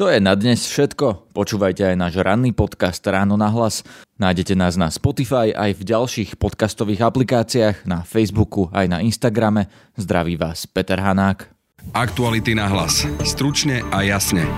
To 0.00 0.08
je 0.08 0.16
na 0.16 0.32
dnes 0.32 0.64
všetko. 0.64 1.36
Počúvajte 1.36 1.92
aj 1.92 1.96
náš 2.00 2.14
ranný 2.24 2.56
podcast 2.56 3.04
Ráno 3.04 3.36
na 3.36 3.52
hlas. 3.52 3.84
Nájdete 4.16 4.56
nás 4.56 4.80
na 4.80 4.88
Spotify 4.88 5.52
aj 5.52 5.76
v 5.76 5.82
ďalších 5.92 6.30
podcastových 6.40 7.04
aplikáciách, 7.04 7.84
na 7.84 8.00
Facebooku 8.08 8.72
aj 8.72 8.88
na 8.88 9.04
Instagrame. 9.04 9.68
Zdraví 10.00 10.40
vás 10.40 10.64
Peter 10.64 10.96
Hanák. 10.96 11.52
Aktuality 11.92 12.56
na 12.56 12.72
hlas. 12.72 13.04
Stručne 13.28 13.84
a 13.92 14.00
jasne. 14.00 14.48